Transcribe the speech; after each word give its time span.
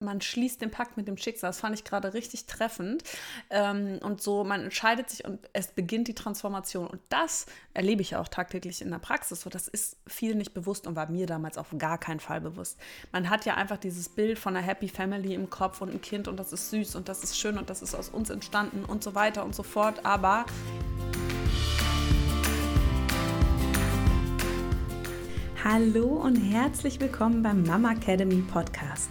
man 0.00 0.22
schließt 0.22 0.62
den 0.62 0.70
Pakt 0.70 0.96
mit 0.96 1.06
dem 1.08 1.18
Schicksal. 1.18 1.50
Das 1.50 1.60
fand 1.60 1.74
ich 1.74 1.84
gerade 1.84 2.14
richtig 2.14 2.46
treffend. 2.46 3.04
Ähm, 3.50 3.98
und 4.02 4.22
so, 4.22 4.44
man 4.44 4.62
entscheidet 4.62 5.10
sich 5.10 5.26
und 5.26 5.38
es 5.52 5.68
beginnt 5.68 6.08
die 6.08 6.14
Transformation. 6.14 6.86
Und 6.86 7.00
das 7.10 7.44
erlebe 7.74 8.00
ich 8.00 8.16
auch 8.16 8.28
tagtäglich 8.28 8.80
in 8.80 8.90
der 8.90 8.98
Praxis. 8.98 9.42
So, 9.42 9.50
das 9.50 9.68
ist 9.68 9.98
viel 10.06 10.34
nicht 10.34 10.54
bewusst 10.54 10.86
und 10.86 10.96
war 10.96 11.10
mir 11.10 11.26
damals 11.26 11.58
auf 11.58 11.74
gar 11.76 11.98
keinen 11.98 12.20
Fall 12.20 12.40
bewusst. 12.40 12.78
Man 13.12 13.28
hat 13.28 13.44
ja 13.44 13.54
einfach 13.54 13.76
dieses 13.76 14.08
Bild 14.08 14.38
von 14.38 14.56
einer 14.56 14.66
Happy 14.66 14.88
Family 14.88 15.34
im 15.34 15.50
Kopf 15.50 15.82
und 15.82 15.90
ein 15.90 16.00
Kind 16.00 16.28
und 16.28 16.38
das 16.38 16.54
ist 16.54 16.70
süß 16.70 16.96
und 16.96 17.10
das 17.10 17.22
ist 17.22 17.38
schön 17.38 17.58
und 17.58 17.68
das 17.68 17.82
ist 17.82 17.94
aus 17.94 18.08
uns 18.08 18.30
entstanden 18.30 18.86
und 18.86 19.04
so 19.04 19.14
weiter 19.14 19.44
und 19.44 19.54
so 19.54 19.62
fort. 19.62 20.06
Aber 20.06 20.46
Hallo 25.62 26.06
und 26.06 26.36
herzlich 26.36 26.98
willkommen 27.00 27.42
beim 27.42 27.62
Mama 27.64 27.92
Academy 27.92 28.42
Podcast, 28.50 29.10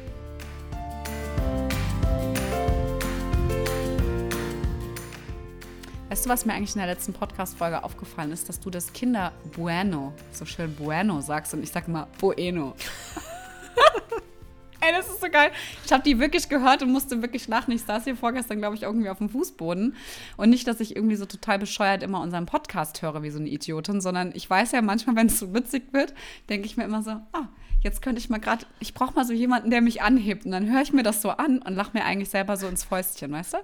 Weißt 6.11 6.25
du, 6.25 6.29
was 6.29 6.45
mir 6.45 6.53
eigentlich 6.53 6.75
in 6.75 6.79
der 6.79 6.87
letzten 6.87 7.13
Podcast-Folge 7.13 7.85
aufgefallen 7.85 8.33
ist, 8.33 8.49
dass 8.49 8.59
du 8.59 8.69
das 8.69 8.91
Kinder 8.91 9.31
Bueno 9.55 10.11
so 10.33 10.43
schön 10.43 10.75
Bueno 10.75 11.21
sagst 11.21 11.53
und 11.53 11.63
ich 11.63 11.71
sage 11.71 11.85
immer 11.87 12.09
Bueno. 12.19 12.75
Ey, 14.81 14.91
das 14.91 15.07
ist 15.07 15.21
so 15.21 15.29
geil. 15.29 15.51
Ich 15.85 15.93
habe 15.93 16.03
die 16.03 16.19
wirklich 16.19 16.49
gehört 16.49 16.83
und 16.83 16.91
musste 16.91 17.21
wirklich 17.21 17.47
lachen. 17.47 17.71
Ich 17.71 17.83
saß 17.83 18.03
hier 18.03 18.17
vorgestern, 18.17 18.57
glaube 18.57 18.75
ich, 18.75 18.81
irgendwie 18.81 19.07
auf 19.07 19.19
dem 19.19 19.29
Fußboden. 19.29 19.95
Und 20.35 20.49
nicht, 20.49 20.67
dass 20.67 20.81
ich 20.81 20.97
irgendwie 20.97 21.15
so 21.15 21.25
total 21.25 21.59
bescheuert 21.59 22.03
immer 22.03 22.19
unseren 22.19 22.45
Podcast 22.45 23.01
höre 23.01 23.23
wie 23.23 23.29
so 23.29 23.39
eine 23.39 23.47
Idiotin, 23.47 24.01
sondern 24.01 24.33
ich 24.35 24.49
weiß 24.49 24.73
ja 24.73 24.81
manchmal, 24.81 25.15
wenn 25.15 25.27
es 25.27 25.39
so 25.39 25.53
witzig 25.53 25.93
wird, 25.93 26.13
denke 26.49 26.65
ich 26.65 26.75
mir 26.75 26.83
immer 26.83 27.03
so, 27.03 27.11
ah, 27.11 27.47
jetzt 27.83 28.01
könnte 28.01 28.19
ich 28.19 28.29
mal 28.29 28.41
gerade, 28.41 28.65
ich 28.81 28.93
brauche 28.93 29.13
mal 29.13 29.23
so 29.23 29.31
jemanden, 29.31 29.69
der 29.69 29.79
mich 29.79 30.01
anhebt. 30.01 30.43
Und 30.43 30.51
dann 30.51 30.69
höre 30.69 30.81
ich 30.81 30.91
mir 30.91 31.03
das 31.03 31.21
so 31.21 31.29
an 31.29 31.59
und 31.59 31.73
lache 31.73 31.91
mir 31.93 32.03
eigentlich 32.03 32.29
selber 32.29 32.57
so 32.57 32.67
ins 32.67 32.83
Fäustchen, 32.83 33.31
weißt 33.31 33.53
du? 33.53 33.57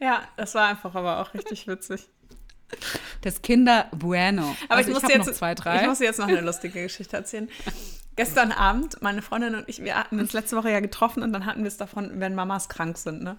Ja, 0.00 0.22
das 0.36 0.54
war 0.54 0.68
einfach 0.68 0.94
aber 0.94 1.20
auch 1.20 1.34
richtig 1.34 1.66
witzig. 1.66 2.08
Das 3.20 3.42
Kinder 3.42 3.88
Bueno. 3.92 4.56
Aber 4.68 4.78
also 4.78 4.90
ich, 4.90 4.94
muss 4.94 5.02
ich 5.02 5.08
jetzt, 5.10 5.26
noch 5.26 5.34
zwei, 5.34 5.54
drei. 5.54 5.82
Ich 5.82 5.86
muss 5.86 5.98
jetzt 5.98 6.18
noch 6.18 6.28
eine 6.28 6.40
lustige 6.40 6.82
Geschichte 6.82 7.16
erzählen. 7.16 7.48
Gestern 8.16 8.52
Abend, 8.52 9.00
meine 9.02 9.22
Freundin 9.22 9.54
und 9.54 9.68
ich, 9.68 9.82
wir 9.82 9.96
hatten 9.96 10.18
uns 10.20 10.32
letzte 10.32 10.56
Woche 10.56 10.70
ja 10.70 10.80
getroffen 10.80 11.22
und 11.22 11.32
dann 11.32 11.46
hatten 11.46 11.60
wir 11.62 11.68
es 11.68 11.76
davon, 11.76 12.20
wenn 12.20 12.34
Mamas 12.34 12.68
krank 12.68 12.98
sind, 12.98 13.22
ne? 13.22 13.38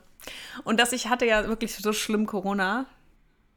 Und 0.63 0.79
dass 0.79 0.91
ich 0.91 1.07
hatte 1.07 1.25
ja 1.25 1.47
wirklich 1.47 1.75
so 1.75 1.93
schlimm 1.93 2.25
Corona. 2.25 2.85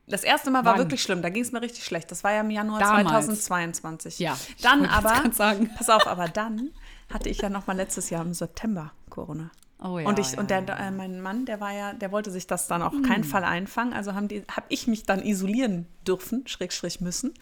Das 0.07 0.23
erste 0.23 0.51
Mal 0.51 0.65
war 0.65 0.73
Wann? 0.73 0.81
wirklich 0.81 1.03
schlimm, 1.03 1.23
da 1.23 1.31
ging 1.31 1.43
es 1.43 1.53
mir 1.53 1.63
richtig 1.63 1.85
schlecht. 1.85 2.11
Das 2.11 2.25
war 2.25 2.33
ja 2.33 2.41
im 2.41 2.51
Januar 2.51 2.79
Damals. 2.79 3.27
2022. 3.27 4.19
Ja. 4.19 4.37
Dann 4.61 4.87
aber, 4.87 5.31
sagen. 5.33 5.71
pass 5.77 5.89
auf, 5.89 6.07
aber 6.07 6.29
dann 6.29 6.71
hatte 7.13 7.31
ich 7.31 7.41
ja 7.41 7.49
noch 7.49 7.67
mal 7.67 7.77
letztes 7.77 8.11
Jahr 8.11 8.23
im 8.23 8.35
September 8.35 8.93
Corona. 9.09 9.51
Oh 9.87 9.99
ja, 9.99 10.09
und 10.09 10.19
ich 10.19 10.33
ja, 10.33 10.39
und 10.41 10.49
der, 10.49 10.67
äh, 10.67 10.91
mein 10.91 11.21
Mann, 11.21 11.45
der 11.45 11.61
war 11.61 11.73
ja, 11.73 11.93
der 11.93 12.11
wollte 12.11 12.31
sich 12.31 12.47
das 12.47 12.67
dann 12.67 12.81
auf 12.81 12.95
hm. 12.95 13.03
keinen 13.03 13.23
Fall 13.23 13.45
einfangen. 13.45 13.93
Also 13.93 14.15
haben 14.15 14.29
die, 14.29 14.43
habe 14.51 14.65
ich 14.71 14.87
mich 14.87 15.05
dann 15.05 15.23
isolieren 15.23 15.87
dürfen, 16.07 16.47
Schrägstrich 16.47 17.03
müssen, 17.03 17.35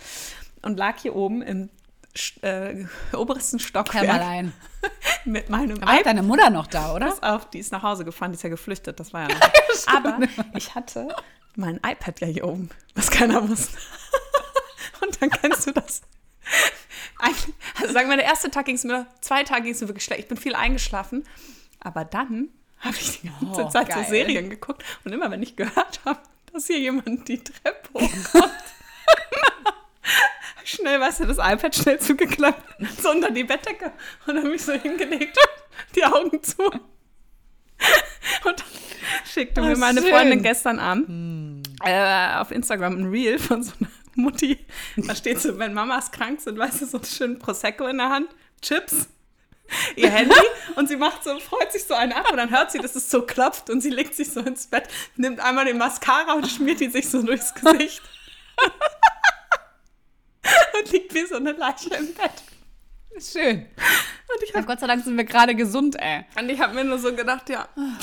und 0.60 0.76
lag 0.76 0.98
hier 0.98 1.14
oben 1.14 1.40
im 1.40 1.70
äh, 2.42 2.84
obersten 3.16 3.60
Stockwerk. 3.60 4.08
Hör 4.08 4.14
mal 4.14 4.22
ein. 4.22 4.52
mit 5.24 5.50
meinem 5.50 5.78
da 5.78 5.86
war 5.86 6.02
deine 6.02 6.24
Mutter 6.24 6.50
noch 6.50 6.67
da, 6.67 6.92
oder? 6.96 7.06
Pass 7.06 7.22
auf, 7.22 7.48
die 7.48 7.61
ist 7.61 7.70
nach 7.70 7.84
Hause 7.84 8.05
gefahren, 8.05 8.33
die 8.33 8.36
ist 8.36 8.42
ja 8.42 8.50
geflüchtet, 8.50 8.98
das 8.98 9.12
war 9.12 9.28
ja 9.28 9.36
noch. 9.36 9.94
Aber 9.94 10.18
ich 10.56 10.74
hatte 10.74 11.14
mein 11.55 11.77
iPad 11.77 12.20
ja 12.20 12.27
hier 12.27 12.48
oben, 12.48 12.70
was 12.96 13.08
keiner 13.08 13.48
wusste. 13.48 13.78
und 15.00 15.22
dann 15.22 15.30
kennst 15.30 15.68
du 15.68 15.70
das. 15.70 16.02
Also 17.18 17.92
sagen 17.92 18.08
wir, 18.08 18.17
der 18.17 18.27
erste 18.27 18.50
Tag 18.50 18.67
ging 18.67 18.74
es 18.74 18.83
mir, 18.83 19.06
zwei 19.20 19.44
Tage 19.44 19.62
ging 19.62 19.74
es 19.74 19.80
mir 19.80 19.86
wirklich 19.86 20.05
schlecht. 20.05 20.22
Ich 20.22 20.28
bin 20.28 20.36
viel 20.36 20.56
eingeschlafen. 20.56 21.24
Aber 21.82 22.04
dann 22.04 22.48
habe 22.78 22.96
ich 22.96 23.20
die 23.20 23.28
ganze 23.28 23.64
oh, 23.64 23.68
Zeit 23.68 23.88
geil. 23.88 24.04
so 24.04 24.10
Serien 24.10 24.50
geguckt 24.50 24.82
und 25.04 25.12
immer 25.12 25.30
wenn 25.30 25.42
ich 25.42 25.56
gehört 25.56 26.00
habe, 26.04 26.20
dass 26.52 26.66
hier 26.66 26.78
jemand 26.78 27.28
die 27.28 27.42
Treppe 27.42 27.88
hochkommt, 27.94 28.52
schnell, 30.64 31.00
weißt 31.00 31.20
du, 31.20 31.24
das 31.26 31.38
iPad 31.38 31.74
schnell 31.74 31.98
zugeklappt, 31.98 32.62
so 33.00 33.10
unter 33.10 33.30
die 33.30 33.44
Bettdecke 33.44 33.92
und 34.26 34.36
dann 34.36 34.50
mich 34.50 34.62
so 34.62 34.72
hingelegt 34.72 35.36
und 35.38 35.96
die 35.96 36.04
Augen 36.04 36.42
zu. 36.42 36.62
Und 36.62 36.84
dann 38.44 38.66
schickte 39.24 39.60
oh, 39.60 39.64
mir 39.64 39.76
meine 39.76 40.00
schön. 40.00 40.10
Freundin 40.10 40.42
gestern 40.42 40.78
Abend 40.78 41.08
hm. 41.08 41.62
äh, 41.84 42.34
auf 42.36 42.50
Instagram 42.50 42.96
ein 42.96 43.06
Reel 43.06 43.38
von 43.38 43.62
so 43.62 43.72
einer 43.80 43.90
Mutti. 44.14 44.58
Da 44.96 45.14
steht 45.14 45.40
so, 45.40 45.58
wenn 45.58 45.74
Mamas 45.74 46.10
krank 46.10 46.40
sind, 46.40 46.58
weißt 46.58 46.82
du, 46.82 46.86
so 46.86 46.98
einen 46.98 47.06
schönen 47.06 47.38
Prosecco 47.38 47.86
in 47.86 47.98
der 47.98 48.10
Hand, 48.10 48.28
Chips 48.60 49.08
ihr 49.96 50.10
Handy 50.10 50.34
und 50.77 50.88
sie 50.88 50.96
macht 50.96 51.24
so, 51.24 51.38
freut 51.40 51.72
sich 51.72 51.84
so 51.84 51.94
einen 51.94 52.12
ab 52.12 52.30
und 52.30 52.36
dann 52.36 52.50
hört 52.50 52.70
sie, 52.70 52.78
dass 52.78 52.96
es 52.96 53.10
so 53.10 53.22
klopft 53.22 53.70
und 53.70 53.80
sie 53.80 53.90
legt 53.90 54.14
sich 54.14 54.30
so 54.30 54.40
ins 54.40 54.66
Bett, 54.66 54.88
nimmt 55.16 55.40
einmal 55.40 55.64
den 55.64 55.78
Mascara 55.78 56.34
und 56.34 56.46
schmiert 56.48 56.80
die 56.80 56.90
sich 56.90 57.08
so 57.08 57.22
durchs 57.22 57.55
Gesicht. 57.55 58.02
und 60.78 60.92
liegt 60.92 61.14
wie 61.14 61.27
so 61.27 61.36
eine 61.36 61.52
Leiche 61.52 61.94
im 61.94 62.12
Bett. 62.14 62.42
Schön. 63.18 63.58
Und 63.58 64.42
ich 64.42 64.55
hab, 64.55 64.62
ja, 64.62 64.66
Gott 64.66 64.80
sei 64.80 64.86
Dank 64.86 65.05
sind 65.05 65.16
wir 65.16 65.24
gerade 65.24 65.55
gesund, 65.55 65.96
ey. 65.98 66.24
Und 66.38 66.48
ich 66.48 66.61
habe 66.61 66.74
mir 66.74 66.84
nur 66.84 66.98
so 66.98 67.14
gedacht, 67.14 67.48
ja. 67.50 67.68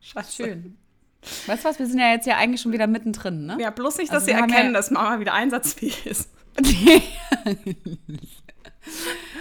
Scheiße. 0.00 0.44
Schön. 0.44 0.78
Weißt 1.46 1.64
du 1.64 1.68
was, 1.68 1.78
wir 1.78 1.86
sind 1.86 1.98
ja 1.98 2.12
jetzt 2.12 2.26
ja 2.26 2.36
eigentlich 2.36 2.62
schon 2.62 2.72
wieder 2.72 2.86
mittendrin, 2.86 3.44
ne? 3.44 3.58
Ja, 3.60 3.70
bloß 3.70 3.98
nicht, 3.98 4.10
dass 4.10 4.22
also 4.22 4.26
sie 4.26 4.32
erkennen, 4.32 4.72
ja 4.72 4.78
dass 4.78 4.90
Mama 4.90 5.20
wieder 5.20 5.34
einsatzfähig 5.34 6.06
ist. 6.06 6.30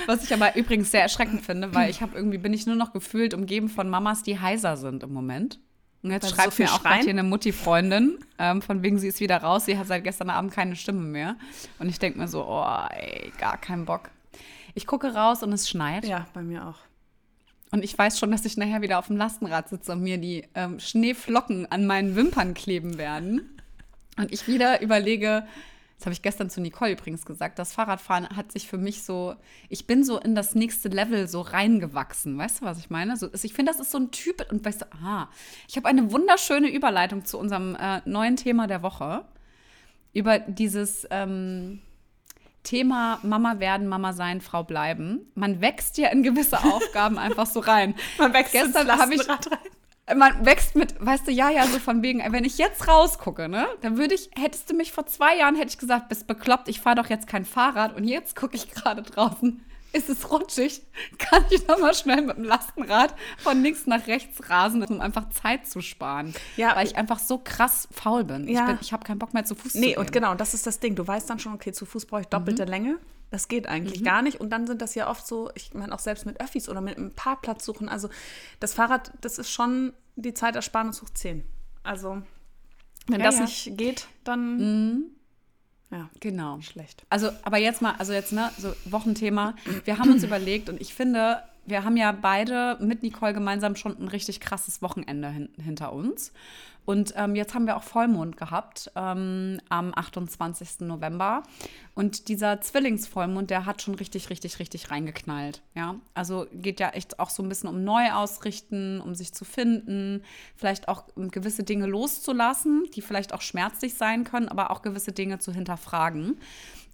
Was 0.05 0.23
ich 0.23 0.33
aber 0.33 0.55
übrigens 0.55 0.91
sehr 0.91 1.01
erschreckend 1.01 1.45
finde, 1.45 1.73
weil 1.73 1.89
ich 1.89 2.01
habe 2.01 2.15
irgendwie 2.15 2.37
bin 2.37 2.53
ich 2.53 2.65
nur 2.65 2.75
noch 2.75 2.93
gefühlt 2.93 3.33
umgeben 3.33 3.69
von 3.69 3.89
Mamas, 3.89 4.23
die 4.23 4.39
heiser 4.39 4.77
sind 4.77 5.03
im 5.03 5.13
Moment. 5.13 5.59
Und 6.01 6.11
jetzt 6.11 6.29
schreibt 6.29 6.53
so 6.53 6.63
mir 6.63 6.71
auch 6.71 6.81
gerade 6.81 7.01
hier 7.01 7.09
eine 7.09 7.23
Mutti-Freundin, 7.23 8.19
ähm, 8.37 8.61
von 8.61 8.81
wegen 8.83 8.99
sie 8.99 9.09
ist 9.09 9.19
wieder 9.19 9.37
raus, 9.37 9.65
sie 9.65 9.77
hat 9.77 9.87
seit 9.87 10.03
gestern 10.03 10.29
Abend 10.29 10.53
keine 10.53 10.75
Stimme 10.75 11.01
mehr. 11.01 11.35
Und 11.77 11.89
ich 11.89 11.99
denke 11.99 12.19
mir 12.19 12.27
so, 12.27 12.45
oh, 12.45 12.87
ey, 12.91 13.33
gar 13.37 13.57
keinen 13.57 13.85
Bock. 13.85 14.09
Ich 14.75 14.87
gucke 14.87 15.13
raus 15.13 15.43
und 15.43 15.51
es 15.51 15.69
schneit. 15.69 16.05
Ja, 16.05 16.25
bei 16.33 16.41
mir 16.41 16.67
auch. 16.67 16.77
Und 17.71 17.83
ich 17.83 17.97
weiß 17.97 18.17
schon, 18.17 18.31
dass 18.31 18.45
ich 18.45 18.57
nachher 18.57 18.81
wieder 18.81 18.97
auf 18.97 19.07
dem 19.07 19.17
Lastenrad 19.17 19.69
sitze 19.69 19.91
und 19.91 20.01
mir 20.01 20.17
die 20.17 20.45
ähm, 20.55 20.79
Schneeflocken 20.79 21.71
an 21.71 21.85
meinen 21.85 22.15
Wimpern 22.15 22.53
kleben 22.53 22.97
werden. 22.97 23.61
Und 24.17 24.31
ich 24.31 24.47
wieder 24.47 24.81
überlege, 24.81 25.45
das 25.99 26.05
habe 26.05 26.13
ich 26.13 26.21
gestern 26.21 26.49
zu 26.49 26.61
Nicole 26.61 26.93
übrigens 26.93 27.25
gesagt, 27.25 27.59
das 27.59 27.73
Fahrradfahren 27.73 28.29
hat 28.29 28.53
sich 28.53 28.69
für 28.69 28.77
mich 28.77 29.03
so, 29.03 29.35
ich 29.67 29.85
bin 29.85 30.05
so 30.05 30.17
in 30.17 30.33
das 30.33 30.55
nächste 30.55 30.87
Level 30.87 31.27
so 31.27 31.41
reingewachsen. 31.41 32.37
Weißt 32.37 32.61
du, 32.61 32.65
was 32.65 32.79
ich 32.79 32.89
meine? 32.89 33.17
So, 33.17 33.27
ich 33.33 33.53
finde, 33.53 33.73
das 33.73 33.81
ist 33.81 33.91
so 33.91 33.97
ein 33.97 34.09
Typ, 34.09 34.49
und 34.49 34.63
weißt 34.63 34.83
du, 34.83 34.85
ah, 35.03 35.27
ich 35.67 35.75
habe 35.75 35.89
eine 35.89 36.09
wunderschöne 36.09 36.69
Überleitung 36.69 37.25
zu 37.25 37.37
unserem 37.37 37.75
äh, 37.75 38.01
neuen 38.05 38.37
Thema 38.37 38.65
der 38.67 38.81
Woche. 38.81 39.25
Über 40.13 40.39
dieses 40.39 41.05
ähm, 41.11 41.81
Thema 42.63 43.19
Mama 43.23 43.59
werden, 43.59 43.87
Mama 43.87 44.13
sein, 44.13 44.39
Frau 44.39 44.63
bleiben. 44.63 45.29
Man 45.35 45.59
wächst 45.59 45.97
ja 45.97 46.07
in 46.11 46.23
gewisse 46.23 46.59
Aufgaben 46.63 47.17
einfach 47.17 47.45
so 47.45 47.59
rein. 47.59 47.93
Man 48.17 48.31
wächst 48.33 48.53
Gestern 48.53 48.89
habe 48.89 49.15
ich 49.15 49.27
rein 49.27 49.37
man 50.15 50.45
wächst 50.45 50.75
mit, 50.75 50.95
weißt 51.03 51.27
du, 51.27 51.31
ja, 51.31 51.49
ja, 51.49 51.65
so 51.67 51.79
von 51.79 52.01
wegen, 52.01 52.21
wenn 52.31 52.43
ich 52.43 52.57
jetzt 52.57 52.87
rausgucke, 52.87 53.49
ne, 53.49 53.67
dann 53.81 53.97
würde 53.97 54.15
ich, 54.15 54.29
hättest 54.35 54.69
du 54.69 54.75
mich 54.75 54.91
vor 54.91 55.05
zwei 55.05 55.37
Jahren, 55.37 55.55
hätte 55.55 55.69
ich 55.69 55.77
gesagt, 55.77 56.09
bist 56.09 56.27
bekloppt, 56.27 56.67
ich 56.67 56.81
fahre 56.81 56.95
doch 56.95 57.09
jetzt 57.09 57.27
kein 57.27 57.45
Fahrrad 57.45 57.95
und 57.95 58.03
jetzt 58.03 58.35
gucke 58.35 58.55
ich 58.55 58.69
gerade 58.71 59.01
draußen, 59.01 59.63
ist 59.91 60.09
es 60.09 60.29
rutschig, 60.31 60.81
kann 61.17 61.43
ich 61.49 61.67
noch 61.67 61.79
mal 61.79 61.93
schnell 61.93 62.21
mit 62.21 62.37
dem 62.37 62.43
Lastenrad 62.43 63.15
von 63.37 63.61
links 63.61 63.87
nach 63.87 64.05
rechts 64.07 64.49
rasen, 64.49 64.83
um 64.83 65.01
einfach 65.01 65.29
Zeit 65.29 65.67
zu 65.67 65.81
sparen. 65.81 66.33
Ja. 66.57 66.75
Weil 66.75 66.85
ich 66.85 66.95
einfach 66.95 67.19
so 67.19 67.39
krass 67.39 67.87
faul 67.91 68.23
bin. 68.23 68.47
Ja. 68.47 68.73
Ich, 68.73 68.81
ich 68.81 68.93
habe 68.93 69.03
keinen 69.03 69.19
Bock 69.19 69.33
mehr 69.33 69.45
zu 69.45 69.55
Fuß 69.55 69.73
nee, 69.73 69.79
zu 69.79 69.79
gehen. 69.79 69.89
Nee, 69.89 69.97
und 69.97 70.11
genau, 70.11 70.35
das 70.35 70.53
ist 70.53 70.67
das 70.67 70.79
Ding. 70.79 70.95
Du 70.95 71.07
weißt 71.07 71.29
dann 71.29 71.39
schon, 71.39 71.53
okay, 71.53 71.71
zu 71.71 71.85
Fuß 71.85 72.05
brauche 72.05 72.21
ich 72.21 72.27
doppelte 72.27 72.65
mhm. 72.65 72.69
Länge. 72.69 72.99
Das 73.31 73.47
geht 73.47 73.67
eigentlich 73.67 74.01
mhm. 74.01 74.05
gar 74.05 74.21
nicht. 74.21 74.39
Und 74.39 74.49
dann 74.49 74.65
sind 74.67 74.81
das 74.81 74.95
ja 74.95 75.09
oft 75.09 75.25
so, 75.25 75.51
ich 75.55 75.73
meine 75.73 75.93
auch 75.93 75.99
selbst 75.99 76.25
mit 76.25 76.41
Öffis 76.41 76.67
oder 76.67 76.81
mit 76.81 76.97
einem 76.97 77.11
Parkplatz 77.11 77.65
suchen. 77.65 77.89
Also 77.89 78.09
das 78.59 78.73
Fahrrad, 78.73 79.11
das 79.21 79.37
ist 79.37 79.51
schon 79.51 79.93
die 80.15 80.33
Zeitersparnis 80.33 81.01
hoch 81.01 81.09
10. 81.09 81.43
Also 81.83 82.21
wenn 83.07 83.19
ja, 83.19 83.25
das 83.25 83.35
ja. 83.35 83.41
nicht 83.41 83.77
geht, 83.77 84.07
dann 84.23 84.57
mhm. 84.57 85.05
ja, 85.91 86.09
genau. 86.19 86.59
Schlecht. 86.61 87.05
Also, 87.09 87.29
aber 87.43 87.57
jetzt 87.57 87.81
mal, 87.81 87.95
also 87.97 88.13
jetzt, 88.13 88.31
ne, 88.31 88.51
so 88.57 88.73
Wochenthema. 88.85 89.55
Wir 89.85 89.97
haben 89.97 90.11
uns 90.11 90.23
überlegt 90.25 90.69
und 90.69 90.79
ich 90.81 90.93
finde, 90.93 91.43
wir 91.69 91.83
haben 91.83 91.97
ja 91.97 92.11
beide 92.11 92.77
mit 92.79 93.03
Nicole 93.03 93.33
gemeinsam 93.33 93.75
schon 93.75 93.97
ein 93.99 94.07
richtig 94.07 94.39
krasses 94.39 94.81
Wochenende 94.81 95.29
hin 95.29 95.49
hinter 95.63 95.93
uns. 95.93 96.33
Und 96.89 97.13
ähm, 97.17 97.35
jetzt 97.35 97.53
haben 97.53 97.67
wir 97.67 97.77
auch 97.77 97.83
Vollmond 97.83 98.35
gehabt 98.35 98.91
ähm, 98.95 99.59
am 99.69 99.93
28. 99.95 100.79
November. 100.79 101.43
Und 101.93 102.29
dieser 102.29 102.61
Zwillingsvollmond, 102.61 103.51
der 103.51 103.67
hat 103.67 103.83
schon 103.83 103.93
richtig, 103.93 104.31
richtig, 104.31 104.57
richtig 104.57 104.89
reingeknallt. 104.89 105.61
Ja, 105.75 105.97
also 106.15 106.47
geht 106.51 106.79
ja 106.79 106.89
echt 106.89 107.19
auch 107.19 107.29
so 107.29 107.43
ein 107.43 107.49
bisschen 107.49 107.69
um 107.69 107.83
Neuausrichten, 107.83 109.01
um 109.01 109.13
sich 109.13 109.33
zu 109.35 109.45
finden, 109.45 110.23
vielleicht 110.55 110.87
auch 110.87 111.03
gewisse 111.15 111.61
Dinge 111.61 111.85
loszulassen, 111.85 112.85
die 112.95 113.03
vielleicht 113.03 113.35
auch 113.35 113.41
schmerzlich 113.41 113.93
sein 113.93 114.23
können, 114.23 114.49
aber 114.49 114.71
auch 114.71 114.81
gewisse 114.81 115.11
Dinge 115.11 115.37
zu 115.37 115.53
hinterfragen. 115.53 116.39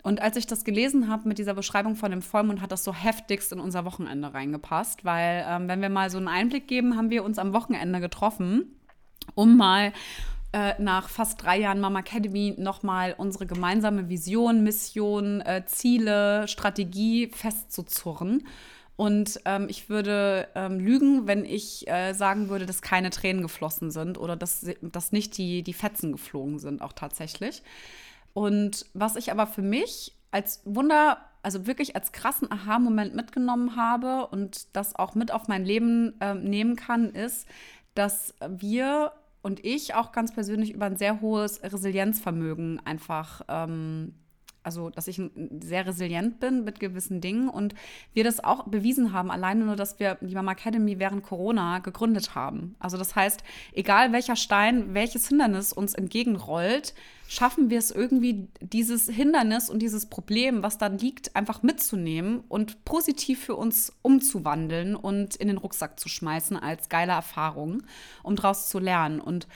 Und 0.05 0.21
als 0.21 0.37
ich 0.37 0.45
das 0.45 0.63
gelesen 0.63 1.09
habe 1.09 1.27
mit 1.27 1.39
dieser 1.39 1.55
Beschreibung 1.55 1.95
von 1.95 2.11
dem 2.11 2.21
Vollmond, 2.21 2.61
hat 2.61 2.71
das 2.71 2.83
so 2.83 2.93
heftigst 2.93 3.51
in 3.51 3.59
unser 3.59 3.85
Wochenende 3.85 4.33
reingepasst, 4.33 5.03
weil 5.03 5.43
ähm, 5.49 5.67
wenn 5.67 5.81
wir 5.81 5.89
mal 5.89 6.11
so 6.11 6.17
einen 6.17 6.27
Einblick 6.27 6.67
geben, 6.67 6.95
haben 6.95 7.09
wir 7.09 7.23
uns 7.23 7.39
am 7.39 7.53
Wochenende 7.53 7.99
getroffen 7.99 8.75
um 9.33 9.57
mal 9.57 9.91
äh, 10.53 10.73
nach 10.79 11.09
fast 11.09 11.41
drei 11.41 11.57
Jahren 11.59 11.79
Mama 11.79 11.99
Academy 11.99 12.53
nochmal 12.57 13.15
unsere 13.17 13.47
gemeinsame 13.47 14.07
Vision, 14.09 14.63
Mission, 14.63 15.41
äh, 15.41 15.63
Ziele, 15.65 16.47
Strategie 16.47 17.29
festzuzurren. 17.33 18.47
Und 18.97 19.41
ähm, 19.43 19.67
ich 19.69 19.89
würde 19.89 20.47
ähm, 20.55 20.79
lügen, 20.79 21.27
wenn 21.27 21.43
ich 21.43 21.85
äh, 21.89 22.13
sagen 22.13 22.47
würde, 22.47 22.65
dass 22.65 22.81
keine 22.81 23.09
Tränen 23.09 23.41
geflossen 23.41 23.91
sind 23.91 24.17
oder 24.17 24.37
dass, 24.37 24.65
dass 24.81 25.11
nicht 25.11 25.37
die, 25.37 25.63
die 25.63 25.73
Fetzen 25.73 26.13
geflogen 26.13 26.59
sind, 26.59 26.81
auch 26.81 26.93
tatsächlich. 26.93 27.61
Und 28.35 28.85
was 28.93 29.15
ich 29.15 29.31
aber 29.31 29.47
für 29.47 29.61
mich 29.61 30.13
als 30.29 30.61
Wunder, 30.65 31.19
also 31.41 31.67
wirklich 31.67 31.95
als 31.95 32.11
krassen 32.11 32.51
Aha-Moment 32.51 33.15
mitgenommen 33.15 33.77
habe 33.77 34.27
und 34.27 34.75
das 34.75 34.93
auch 34.93 35.15
mit 35.15 35.31
auf 35.31 35.47
mein 35.47 35.63
Leben 35.63 36.19
äh, 36.19 36.33
nehmen 36.33 36.75
kann, 36.75 37.11
ist, 37.11 37.47
dass 37.93 38.35
wir 38.45 39.13
und 39.41 39.63
ich 39.63 39.93
auch 39.93 40.11
ganz 40.11 40.33
persönlich 40.33 40.73
über 40.73 40.85
ein 40.85 40.97
sehr 40.97 41.21
hohes 41.21 41.63
Resilienzvermögen 41.63 42.81
einfach 42.85 43.41
ähm, 43.47 44.15
also 44.65 44.89
dass 44.89 45.07
ich 45.07 45.21
sehr 45.59 45.85
resilient 45.85 46.39
bin 46.39 46.63
mit 46.63 46.79
gewissen 46.79 47.21
Dingen 47.21 47.49
und 47.49 47.75
wir 48.13 48.23
das 48.23 48.43
auch 48.43 48.65
bewiesen 48.65 49.13
haben, 49.13 49.31
alleine 49.31 49.65
nur, 49.65 49.75
dass 49.75 49.99
wir 49.99 50.17
die 50.21 50.35
Mama 50.35 50.53
Academy 50.53 50.99
während 50.99 51.23
Corona 51.23 51.79
gegründet 51.79 52.35
haben. 52.35 52.75
Also 52.79 52.97
das 52.97 53.15
heißt, 53.15 53.43
egal 53.73 54.11
welcher 54.11 54.35
Stein, 54.35 54.93
welches 54.93 55.27
Hindernis 55.27 55.71
uns 55.71 55.93
entgegenrollt, 55.93 56.93
schaffen 57.27 57.69
wir 57.69 57.79
es 57.79 57.91
irgendwie, 57.91 58.47
dieses 58.61 59.07
Hindernis 59.07 59.69
und 59.69 59.79
dieses 59.79 60.07
Problem, 60.07 60.63
was 60.63 60.77
da 60.77 60.87
liegt, 60.87 61.35
einfach 61.35 61.63
mitzunehmen 61.63 62.43
und 62.47 62.85
positiv 62.85 63.43
für 63.43 63.55
uns 63.55 63.93
umzuwandeln 64.01 64.95
und 64.95 65.35
in 65.35 65.47
den 65.47 65.57
Rucksack 65.57 65.99
zu 65.99 66.09
schmeißen 66.09 66.57
als 66.57 66.89
geile 66.89 67.13
Erfahrung, 67.13 67.83
um 68.23 68.35
daraus 68.35 68.69
zu 68.69 68.79
lernen. 68.79 69.19
Und 69.19 69.47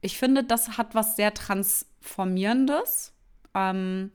ich 0.00 0.18
finde, 0.18 0.44
das 0.44 0.78
hat 0.78 0.94
was 0.94 1.16
sehr 1.16 1.34
Transformierendes. 1.34 3.12
Ähm, 3.54 4.10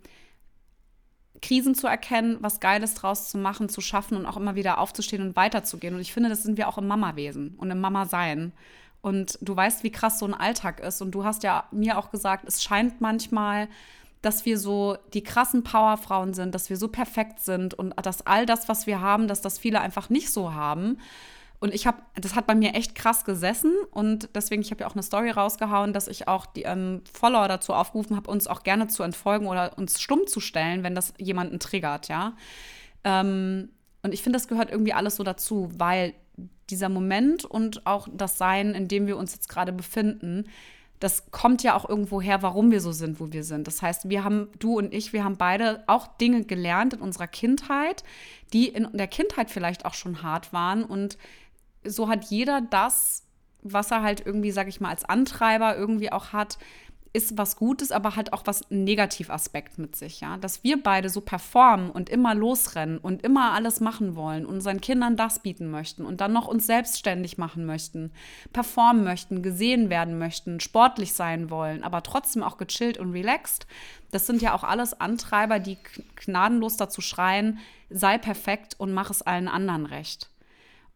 Krisen 1.42 1.76
zu 1.76 1.88
erkennen, 1.88 2.38
was 2.42 2.60
Geiles 2.60 2.96
draus 2.96 3.30
zu 3.30 3.38
machen, 3.38 3.70
zu 3.70 3.82
schaffen 3.82 4.18
und 4.18 4.26
auch 4.26 4.38
immer 4.38 4.56
wieder 4.56 4.80
aufzustehen 4.80 5.22
und 5.22 5.36
weiterzugehen. 5.36 5.96
Und 5.96 6.02
ich 6.02 6.14
finde, 6.14 6.30
das 6.30 6.44
sind 6.44 6.58
wir 6.58 6.68
auch 6.68 6.78
im 6.78 6.88
Mama-Wesen 6.88 7.56
und 7.58 7.70
im 7.70 7.80
Mama-Sein. 7.80 8.54
Und 9.02 9.38
du 9.42 9.56
weißt, 9.56 9.84
wie 9.84 9.92
krass 9.92 10.20
so 10.20 10.26
ein 10.26 10.34
Alltag 10.34 10.80
ist. 10.80 11.02
Und 11.02 11.12
du 11.12 11.24
hast 11.24 11.44
ja 11.44 11.66
mir 11.72 11.98
auch 11.98 12.10
gesagt, 12.12 12.46
es 12.48 12.64
scheint 12.64 13.02
manchmal, 13.02 13.70
dass 14.22 14.46
wir 14.46 14.58
so 14.58 14.98
die 15.14 15.24
krassen 15.24 15.64
Powerfrauen 15.64 16.34
sind, 16.34 16.56
dass 16.56 16.70
wir 16.70 16.78
so 16.78 16.88
perfekt 16.88 17.40
sind 17.40 17.74
und 17.76 17.94
dass 18.04 18.26
all 18.26 18.46
das, 18.46 18.68
was 18.68 18.88
wir 18.88 19.00
haben, 19.00 19.28
dass 19.28 19.42
das 19.42 19.60
viele 19.60 19.80
einfach 19.80 20.10
nicht 20.10 20.32
so 20.32 20.54
haben. 20.54 20.98
Und 21.60 21.74
ich 21.74 21.88
habe, 21.88 21.98
das 22.16 22.36
hat 22.36 22.46
bei 22.46 22.54
mir 22.54 22.76
echt 22.76 22.94
krass 22.94 23.26
gesessen 23.26 23.74
und 23.90 24.30
deswegen, 24.36 24.62
ich 24.62 24.70
habe 24.70 24.82
ja 24.82 24.88
auch 24.88 24.94
eine 24.94 25.02
Story 25.02 25.32
rausgehauen, 25.32 25.92
dass 25.92 26.08
ich 26.08 26.28
auch 26.28 26.46
die 26.46 26.64
ähm, 26.64 27.02
Follower 27.12 27.48
dazu 27.48 27.74
aufgerufen 27.74 28.16
habe, 28.16 28.30
uns 28.30 28.46
auch 28.46 28.62
gerne 28.62 28.88
zu 28.88 29.02
entfolgen 29.02 29.48
oder 29.48 29.76
uns 29.76 30.00
stumm 30.00 30.28
zu 30.28 30.40
stellen, 30.40 30.84
wenn 30.84 30.94
das 30.94 31.14
jemanden 31.18 31.60
triggert, 31.60 32.10
ja. 32.10 32.34
Ähm, 33.04 33.70
und 34.04 34.14
ich 34.14 34.22
finde, 34.22 34.38
das 34.38 34.48
gehört 34.48 34.72
irgendwie 34.72 34.94
alles 34.94 35.16
so 35.16 35.24
dazu, 35.24 35.70
weil 35.76 36.14
dieser 36.70 36.90
Moment 36.90 37.44
und 37.44 37.88
auch 37.88 38.08
das 38.12 38.38
Sein, 38.38 38.76
in 38.76 38.88
dem 38.88 39.08
wir 39.08 39.18
uns 39.18 39.34
jetzt 39.34 39.50
gerade 39.50 39.74
befinden, 39.74 40.46
das 41.00 41.30
kommt 41.32 41.62
ja 41.64 41.76
auch 41.76 41.88
irgendwo 41.88 42.22
her, 42.22 42.42
warum 42.42 42.72
wir 42.72 42.82
so 42.82 42.92
sind, 42.92 43.20
wo 43.20 43.32
wir 43.32 43.44
sind. 43.44 43.68
Das 43.68 43.82
heißt, 43.82 44.10
wir 44.10 44.24
haben, 44.24 44.50
du 44.60 44.78
und 44.78 44.94
ich, 44.94 45.14
wir 45.14 45.24
haben 45.24 45.38
beide 45.38 45.84
auch 45.88 46.08
Dinge 46.18 46.44
gelernt 46.44 46.94
in 46.96 47.02
unserer 47.02 47.28
Kindheit, 47.28 48.04
die 48.54 48.68
in 48.68 48.88
der 48.94 49.08
Kindheit 49.08 49.52
vielleicht 49.52 49.86
auch 49.86 49.94
schon 49.94 50.24
hart 50.24 50.54
waren 50.54 50.84
und 50.84 51.18
so 51.84 52.10
hat 52.10 52.26
jeder 52.26 52.62
das, 52.62 53.24
was 53.64 53.92
er 53.92 54.02
halt 54.02 54.26
irgendwie, 54.26 54.52
sag 54.52 54.68
ich 54.68 54.80
mal, 54.80 54.90
als 54.90 55.06
Antreiber 55.06 55.76
irgendwie 55.76 56.12
auch 56.12 56.34
hat, 56.34 56.58
ist 57.14 57.38
was 57.38 57.56
Gutes, 57.56 57.92
aber 57.92 58.16
halt 58.16 58.32
auch 58.32 58.44
was 58.46 58.70
Negativaspekt 58.70 59.80
mit 59.80 59.96
sich, 59.96 60.22
ja. 60.22 60.38
Dass 60.38 60.64
wir 60.64 60.82
beide 60.82 61.10
so 61.10 61.22
performen 61.22 61.90
und 61.90 62.10
immer 62.10 62.36
losrennen 62.36 63.00
und 63.00 63.24
immer 63.24 63.54
alles 63.54 63.80
machen 63.80 64.16
wollen, 64.16 64.46
unseren 64.46 64.82
Kindern 64.82 65.18
das 65.18 65.40
bieten 65.40 65.72
möchten 65.72 66.06
und 66.06 66.22
dann 66.22 66.32
noch 66.32 66.48
uns 66.48 66.68
selbstständig 66.68 67.38
machen 67.38 67.66
möchten, 67.66 68.12
performen 68.54 69.04
möchten, 69.04 69.42
gesehen 69.42 69.90
werden 69.90 70.20
möchten, 70.20 70.60
sportlich 70.60 71.14
sein 71.14 71.50
wollen, 71.50 71.84
aber 71.84 72.04
trotzdem 72.04 72.44
auch 72.44 72.58
gechillt 72.58 73.00
und 73.00 73.12
relaxed. 73.12 73.66
Das 74.12 74.28
sind 74.28 74.42
ja 74.42 74.54
auch 74.54 74.64
alles 74.64 75.00
Antreiber, 75.00 75.60
die 75.60 75.78
gnadenlos 76.18 76.78
dazu 76.78 77.02
schreien, 77.02 77.60
sei 77.90 78.18
perfekt 78.18 78.76
und 78.78 78.92
mach 78.94 79.10
es 79.10 79.22
allen 79.22 79.48
anderen 79.48 79.86
recht. 79.88 80.30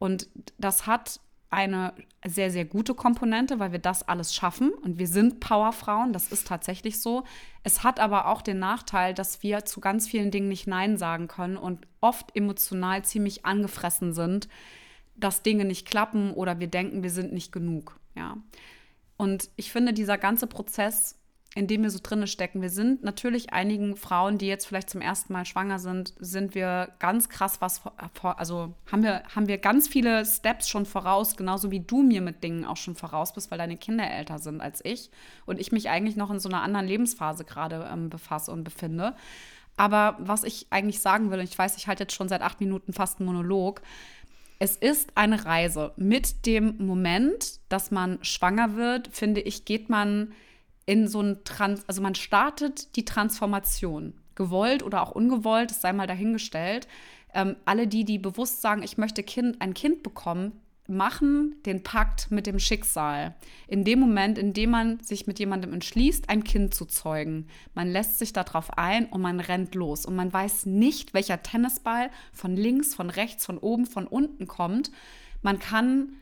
Und 0.02 0.30
das 0.58 0.88
hat 0.88 1.20
eine 1.52 1.94
sehr, 2.26 2.50
sehr 2.50 2.66
gute 2.66 2.96
Komponente, 2.96 3.60
weil 3.60 3.72
wir 3.72 3.78
das 3.78 4.02
alles 4.02 4.34
schaffen 4.34 4.72
und 4.74 4.98
wir 4.98 5.06
sind 5.06 5.40
Powerfrauen, 5.40 6.12
das 6.12 6.32
ist 6.32 6.48
tatsächlich 6.48 7.00
so. 7.00 7.24
Es 7.62 7.84
hat 7.84 8.00
aber 8.00 8.26
auch 8.26 8.42
den 8.42 8.58
Nachteil, 8.58 9.14
dass 9.14 9.44
wir 9.44 9.64
zu 9.64 9.80
ganz 9.80 10.08
vielen 10.08 10.32
Dingen 10.32 10.48
nicht 10.48 10.66
Nein 10.66 10.98
sagen 10.98 11.28
können 11.28 11.56
und 11.56 11.86
oft 12.00 12.36
emotional 12.36 13.06
ziemlich 13.06 13.46
angefressen 13.46 14.12
sind, 14.12 14.50
dass 15.16 15.44
Dinge 15.44 15.66
nicht 15.66 15.88
klappen 15.88 16.32
oder 16.32 16.60
wir 16.60 16.68
denken, 16.68 17.04
wir 17.04 17.12
sind 17.12 17.32
nicht 17.32 17.52
genug. 17.52 18.00
Ja. 18.16 18.38
Und 19.18 19.52
ich 19.56 19.72
finde, 19.72 19.94
dieser 19.94 20.18
ganze 20.18 20.48
Prozess 20.48 21.21
in 21.54 21.68
dem 21.68 21.84
wir 21.84 21.90
so 21.90 22.00
drinne 22.02 22.28
stecken. 22.28 22.62
Wir 22.62 22.70
sind 22.70 23.04
natürlich 23.04 23.52
einigen 23.52 23.98
Frauen, 23.98 24.38
die 24.38 24.48
jetzt 24.48 24.66
vielleicht 24.66 24.90
zum 24.90 25.02
ersten 25.02 25.34
Mal 25.34 25.46
schwanger 25.46 25.80
sind, 25.80 26.14
sind 26.18 26.56
wir 26.56 26.94
ganz 27.00 27.28
krass 27.28 27.60
was 27.60 27.80
vor, 27.80 28.40
also 28.40 28.74
haben 28.90 29.04
wir, 29.04 29.24
haben 29.36 29.50
wir 29.50 29.58
ganz 29.58 29.90
viele 29.90 30.26
Steps 30.26 30.70
schon 30.70 30.86
voraus, 30.86 31.36
genauso 31.36 31.70
wie 31.70 31.82
du 31.82 32.04
mir 32.04 32.22
mit 32.22 32.42
Dingen 32.42 32.64
auch 32.64 32.78
schon 32.78 32.96
voraus 32.96 33.34
bist, 33.34 33.52
weil 33.52 33.58
deine 33.58 33.76
Kinder 33.76 34.10
älter 34.10 34.40
sind 34.40 34.62
als 34.62 34.84
ich 34.86 35.12
und 35.46 35.60
ich 35.60 35.74
mich 35.74 35.90
eigentlich 35.90 36.16
noch 36.16 36.32
in 36.32 36.40
so 36.40 36.48
einer 36.48 36.62
anderen 36.62 36.88
Lebensphase 36.88 37.44
gerade 37.44 37.90
ähm, 37.92 38.10
befasse 38.10 38.52
und 38.52 38.64
befinde. 38.64 39.14
Aber 39.76 40.16
was 40.20 40.44
ich 40.44 40.68
eigentlich 40.70 41.02
sagen 41.02 41.32
will, 41.32 41.40
und 41.40 41.50
ich 41.50 41.58
weiß, 41.58 41.76
ich 41.76 41.88
halte 41.88 42.04
jetzt 42.04 42.16
schon 42.16 42.30
seit 42.30 42.42
acht 42.42 42.62
Minuten 42.62 42.94
fast 42.94 43.20
einen 43.20 43.28
Monolog, 43.28 43.82
es 44.60 44.78
ist 44.78 45.18
eine 45.18 45.44
Reise. 45.46 45.92
Mit 45.98 46.46
dem 46.46 46.78
Moment, 46.78 47.60
dass 47.68 47.90
man 47.92 48.20
schwanger 48.22 48.76
wird, 48.76 49.10
finde 49.12 49.42
ich, 49.42 49.66
geht 49.66 49.90
man 49.90 50.34
in 50.92 51.08
so 51.08 51.22
ein 51.22 51.38
Trans, 51.46 51.88
also 51.88 52.02
man 52.02 52.16
startet 52.16 52.98
die 52.98 53.06
Transformation, 53.06 54.14
gewollt 54.36 54.84
oder 54.84 55.02
auch 55.02 55.12
ungewollt, 55.12 55.72
das 55.72 55.80
sei 55.80 55.94
mal 55.94 56.06
dahingestellt. 56.06 56.86
Ähm, 57.34 57.56
alle 57.64 57.88
die, 57.88 58.04
die 58.04 58.20
bewusst 58.20 58.62
sagen, 58.62 58.84
ich 58.84 58.98
möchte 58.98 59.24
kind, 59.24 59.62
ein 59.62 59.74
Kind 59.74 60.04
bekommen, 60.04 60.52
machen 60.88 61.56
den 61.66 61.82
Pakt 61.82 62.30
mit 62.30 62.46
dem 62.46 62.60
Schicksal. 62.60 63.36
In 63.70 63.86
dem 63.86 64.02
Moment, 64.02 64.38
in 64.38 64.52
dem 64.52 64.72
man 64.72 65.00
sich 65.00 65.28
mit 65.28 65.40
jemandem 65.40 65.72
entschließt, 65.72 66.30
ein 66.30 66.44
Kind 66.44 66.74
zu 66.74 66.84
zeugen. 66.84 67.48
Man 67.74 67.90
lässt 67.90 68.20
sich 68.20 68.34
darauf 68.34 68.78
ein 68.78 69.06
und 69.06 69.22
man 69.22 69.40
rennt 69.40 69.74
los. 69.76 70.06
Und 70.06 70.18
man 70.18 70.34
weiß 70.34 70.66
nicht, 70.66 71.14
welcher 71.14 71.42
Tennisball 71.42 72.10
von 72.34 72.58
links, 72.58 72.94
von 72.94 73.10
rechts, 73.10 73.46
von 73.46 73.58
oben, 73.58 73.86
von 73.86 74.08
unten 74.08 74.46
kommt. 74.46 74.92
Man 75.42 75.58
kann 75.58 76.18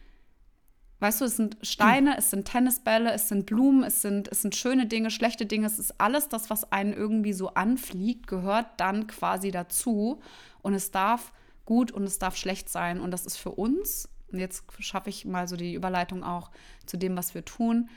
Weißt 0.99 1.21
du, 1.21 1.25
es 1.25 1.37
sind 1.37 1.57
Steine, 1.61 2.17
es 2.17 2.29
sind 2.29 2.45
Tennisbälle, 2.45 3.13
es 3.13 3.29
sind 3.29 3.45
Blumen, 3.45 3.83
es 3.83 4.01
sind, 4.01 4.27
es 4.27 4.41
sind 4.41 4.55
schöne 4.55 4.85
Dinge, 4.85 5.11
schlechte 5.11 5.45
Dinge. 5.45 5.65
Es 5.65 5.79
ist 5.79 5.99
alles 5.99 6.27
das, 6.27 6.49
was 6.49 6.71
einen 6.73 6.93
irgendwie 6.93 7.31
so 7.31 7.53
anfliegt, 7.53 8.27
gehört 8.27 8.67
dann 8.77 9.07
quasi 9.07 9.51
dazu. 9.51 10.19
Und 10.61 10.73
es 10.73 10.91
darf 10.91 11.31
gut 11.65 11.91
und 11.91 12.03
es 12.03 12.19
darf 12.19 12.35
schlecht 12.35 12.67
sein. 12.67 12.99
Und 12.99 13.11
das 13.11 13.25
ist 13.25 13.37
für 13.37 13.51
uns, 13.51 14.09
und 14.31 14.39
jetzt 14.39 14.65
schaffe 14.79 15.09
ich 15.09 15.25
mal 15.25 15.47
so 15.47 15.55
die 15.55 15.73
Überleitung 15.73 16.23
auch 16.23 16.51
zu 16.85 16.97
dem, 16.97 17.15
was 17.15 17.33
wir 17.33 17.45
tun, 17.45 17.89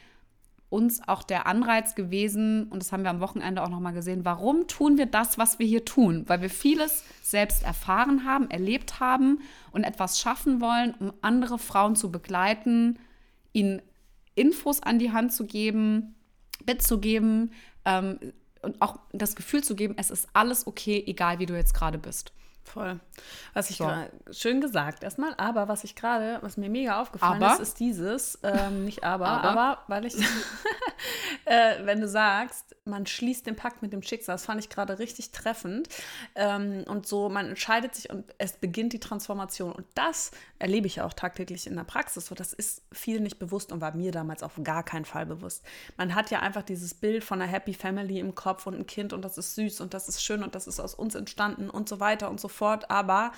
uns 0.72 1.06
auch 1.06 1.22
der 1.22 1.46
Anreiz 1.46 1.94
gewesen, 1.94 2.68
und 2.68 2.82
das 2.82 2.92
haben 2.92 3.02
wir 3.02 3.10
am 3.10 3.20
Wochenende 3.20 3.62
auch 3.62 3.68
nochmal 3.68 3.92
gesehen, 3.92 4.24
warum 4.24 4.66
tun 4.68 4.96
wir 4.96 5.06
das, 5.06 5.36
was 5.36 5.58
wir 5.58 5.66
hier 5.66 5.84
tun? 5.84 6.24
Weil 6.28 6.40
wir 6.40 6.50
vieles 6.50 7.04
selbst 7.22 7.62
erfahren 7.62 8.24
haben, 8.24 8.50
erlebt 8.50 8.98
haben 8.98 9.40
und 9.70 9.84
etwas 9.84 10.18
schaffen 10.18 10.60
wollen, 10.60 10.94
um 10.98 11.12
andere 11.20 11.58
Frauen 11.58 11.94
zu 11.94 12.10
begleiten, 12.10 12.98
ihnen 13.52 13.82
Infos 14.34 14.82
an 14.82 14.98
die 14.98 15.12
Hand 15.12 15.34
zu 15.34 15.46
geben, 15.46 16.14
mitzugeben 16.66 17.52
ähm, 17.84 18.18
und 18.62 18.80
auch 18.80 18.98
das 19.12 19.36
Gefühl 19.36 19.62
zu 19.62 19.76
geben, 19.76 19.94
es 19.98 20.10
ist 20.10 20.28
alles 20.32 20.66
okay, 20.66 21.04
egal 21.06 21.38
wie 21.38 21.46
du 21.46 21.54
jetzt 21.54 21.74
gerade 21.74 21.98
bist. 21.98 22.32
Voll. 22.64 23.00
Was 23.54 23.70
ich 23.70 23.76
so. 23.76 23.90
schön 24.30 24.60
gesagt 24.60 25.02
erstmal, 25.02 25.34
aber 25.36 25.68
was 25.68 25.84
ich 25.84 25.94
gerade, 25.94 26.38
was 26.42 26.56
mir 26.56 26.70
mega 26.70 27.00
aufgefallen 27.00 27.42
aber? 27.42 27.54
ist, 27.54 27.60
ist 27.60 27.80
dieses, 27.80 28.38
ähm, 28.42 28.84
nicht 28.84 29.04
aber, 29.04 29.26
aber, 29.26 29.48
aber 29.48 29.78
weil 29.88 30.06
ich, 30.06 30.14
äh, 31.44 31.84
wenn 31.84 32.00
du 32.00 32.08
sagst, 32.08 32.76
man 32.84 33.06
schließt 33.06 33.46
den 33.46 33.54
Pakt 33.54 33.80
mit 33.82 33.92
dem 33.92 34.02
Schicksal, 34.02 34.34
das 34.34 34.44
fand 34.44 34.60
ich 34.60 34.68
gerade 34.68 34.98
richtig 34.98 35.30
treffend. 35.30 35.88
Ähm, 36.34 36.84
und 36.88 37.06
so, 37.06 37.28
man 37.28 37.48
entscheidet 37.50 37.94
sich 37.94 38.10
und 38.10 38.24
es 38.38 38.54
beginnt 38.54 38.92
die 38.92 38.98
Transformation. 38.98 39.72
Und 39.72 39.86
das 39.94 40.32
erlebe 40.58 40.88
ich 40.88 41.00
auch 41.00 41.12
tagtäglich 41.12 41.66
in 41.66 41.76
der 41.76 41.84
Praxis. 41.84 42.26
So, 42.26 42.34
das 42.34 42.52
ist 42.52 42.82
viel 42.92 43.20
nicht 43.20 43.38
bewusst 43.38 43.70
und 43.70 43.80
war 43.80 43.94
mir 43.94 44.10
damals 44.10 44.42
auf 44.42 44.58
gar 44.64 44.82
keinen 44.82 45.04
Fall 45.04 45.26
bewusst. 45.26 45.64
Man 45.96 46.14
hat 46.14 46.30
ja 46.30 46.40
einfach 46.40 46.62
dieses 46.62 46.94
Bild 46.94 47.22
von 47.22 47.40
einer 47.40 47.50
Happy 47.50 47.74
Family 47.74 48.18
im 48.18 48.34
Kopf 48.34 48.66
und 48.66 48.74
ein 48.74 48.86
Kind 48.86 49.12
und 49.12 49.22
das 49.22 49.38
ist 49.38 49.54
süß 49.54 49.80
und 49.80 49.94
das 49.94 50.08
ist 50.08 50.22
schön 50.22 50.42
und 50.42 50.54
das 50.54 50.66
ist 50.66 50.80
aus 50.80 50.94
uns 50.94 51.14
entstanden 51.14 51.70
und 51.70 51.88
so 51.88 52.00
weiter 52.00 52.30
und 52.30 52.40
so 52.40 52.48
fort. 52.48 52.90
Aber 52.90 53.32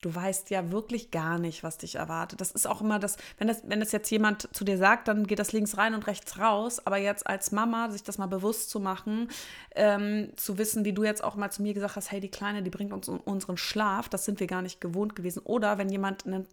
du 0.00 0.14
weißt 0.14 0.50
ja 0.50 0.70
wirklich 0.70 1.10
gar 1.10 1.38
nicht, 1.38 1.62
was 1.62 1.76
dich 1.78 1.96
erwartet. 1.96 2.40
Das 2.40 2.52
ist 2.52 2.66
auch 2.66 2.80
immer 2.80 2.98
das, 2.98 3.16
wenn 3.38 3.48
das, 3.48 3.62
wenn 3.66 3.80
das 3.80 3.92
jetzt 3.92 4.10
jemand 4.10 4.48
zu 4.54 4.64
dir 4.64 4.78
sagt, 4.78 5.08
dann 5.08 5.26
geht 5.26 5.38
das 5.38 5.52
links 5.52 5.76
rein 5.76 5.94
und 5.94 6.06
rechts 6.06 6.38
raus. 6.38 6.84
Aber 6.86 6.96
jetzt 6.96 7.26
als 7.26 7.52
Mama, 7.52 7.90
sich 7.90 8.02
das 8.02 8.16
mal 8.16 8.26
bewusst 8.26 8.70
zu 8.70 8.80
machen, 8.80 9.28
ähm, 9.74 10.30
zu 10.36 10.56
wissen, 10.56 10.84
wie 10.84 10.94
du 10.94 11.04
jetzt 11.04 11.22
auch 11.22 11.36
mal 11.36 11.50
zu 11.50 11.62
mir 11.62 11.74
gesagt 11.74 11.96
hast, 11.96 12.10
hey, 12.10 12.20
die 12.20 12.30
Kleine, 12.30 12.62
die 12.62 12.70
bringt 12.70 12.92
uns 12.92 13.08
unseren 13.08 13.58
Schlaf, 13.58 14.08
das 14.08 14.24
sind 14.24 14.40
wir 14.40 14.46
gar 14.46 14.62
nicht 14.62 14.80
gewohnt 14.80 15.14
gewesen. 15.14 15.42
Oder 15.44 15.76
wenn 15.76 15.90
jemand 15.90 16.24
ein 16.26 16.46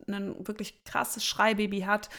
wirklich 0.45 0.83
krasses 0.83 1.25
Schreibaby 1.25 1.81
hat 1.81 2.09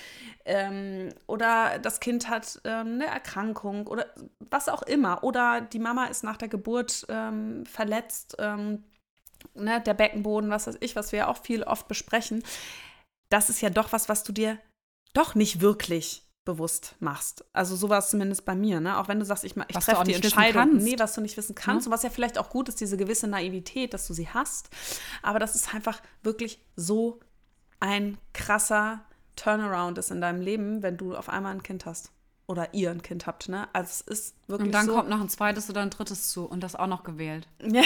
ähm, 0.47 1.11
oder 1.27 1.79
das 1.79 2.01
Kind 2.01 2.31
hat 2.31 2.61
ähm, 2.65 2.95
eine 2.95 3.07
Erkrankung 3.07 3.87
oder 3.87 4.07
was 4.51 4.69
auch 4.69 4.83
immer. 4.83 5.23
Oder 5.23 5.61
die 5.61 5.79
Mama 5.79 6.07
ist 6.07 6.25
nach 6.25 6.39
der 6.39 6.49
Geburt 6.49 7.07
ähm, 7.11 7.67
verletzt 7.67 8.37
ähm, 8.39 8.83
ne, 9.55 9.81
der 9.81 9.95
Beckenboden, 9.95 10.51
was 10.51 10.67
weiß 10.67 10.79
ich, 10.81 10.97
was 10.97 11.13
wir 11.13 11.21
ja 11.21 11.29
auch 11.29 11.39
viel 11.39 11.63
oft 11.63 11.89
besprechen, 11.89 12.43
das 13.31 13.51
ist 13.51 13.61
ja 13.61 13.71
doch 13.71 13.93
was, 13.93 14.09
was 14.09 14.25
du 14.25 14.33
dir 14.33 14.59
doch 15.13 15.35
nicht 15.35 15.61
wirklich 15.61 16.23
bewusst 16.45 16.95
machst. 16.99 17.45
Also 17.53 17.77
sowas 17.77 18.09
zumindest 18.09 18.47
bei 18.47 18.55
mir, 18.55 18.81
ne? 18.81 18.99
Auch 18.99 19.09
wenn 19.09 19.19
du 19.19 19.25
sagst, 19.27 19.45
ich, 19.45 19.55
ich 19.55 19.77
treffe 19.77 20.05
die 20.05 20.15
Entscheidung. 20.15 20.79
Nee, 20.79 20.99
was 20.99 21.13
du 21.13 21.21
nicht 21.21 21.37
wissen 21.37 21.55
kannst. 21.55 21.87
Ja. 21.87 21.91
Und 21.91 21.95
was 21.95 22.03
ja 22.03 22.11
vielleicht 22.11 22.39
auch 22.39 22.49
gut 22.49 22.71
ist, 22.71 22.81
diese 22.81 22.97
gewisse 22.97 23.27
Naivität, 23.27 23.93
dass 23.93 24.07
du 24.07 24.15
sie 24.15 24.29
hast. 24.29 24.71
Aber 25.23 25.39
das 25.39 25.55
ist 25.55 25.75
einfach 25.75 26.01
wirklich 26.23 26.65
so 26.75 27.21
ein 27.81 28.17
krasser 28.33 29.05
Turnaround 29.37 29.99
ist 29.99 30.11
in 30.11 30.23
deinem 30.23 30.41
Leben, 30.41 30.83
wenn 30.83 30.97
du 30.97 31.15
auf 31.15 31.29
einmal 31.29 31.53
ein 31.53 31.63
Kind 31.63 31.85
hast 31.85 32.13
oder 32.49 32.73
ihr 32.73 32.91
ein 32.91 33.03
Kind 33.03 33.27
habt, 33.27 33.51
ne? 33.51 33.69
Also 33.75 33.91
es 33.91 34.01
ist 34.01 34.35
wirklich 34.49 34.69
Und 34.69 34.73
dann 34.73 34.87
so. 34.87 34.95
kommt 34.95 35.11
noch 35.11 35.21
ein 35.21 35.29
zweites 35.29 35.69
oder 35.69 35.83
ein 35.83 35.91
drittes 35.91 36.29
zu 36.31 36.47
und 36.47 36.63
das 36.63 36.75
auch 36.75 36.87
noch 36.87 37.05
gewählt. 37.05 37.47
Ja, 37.63 37.83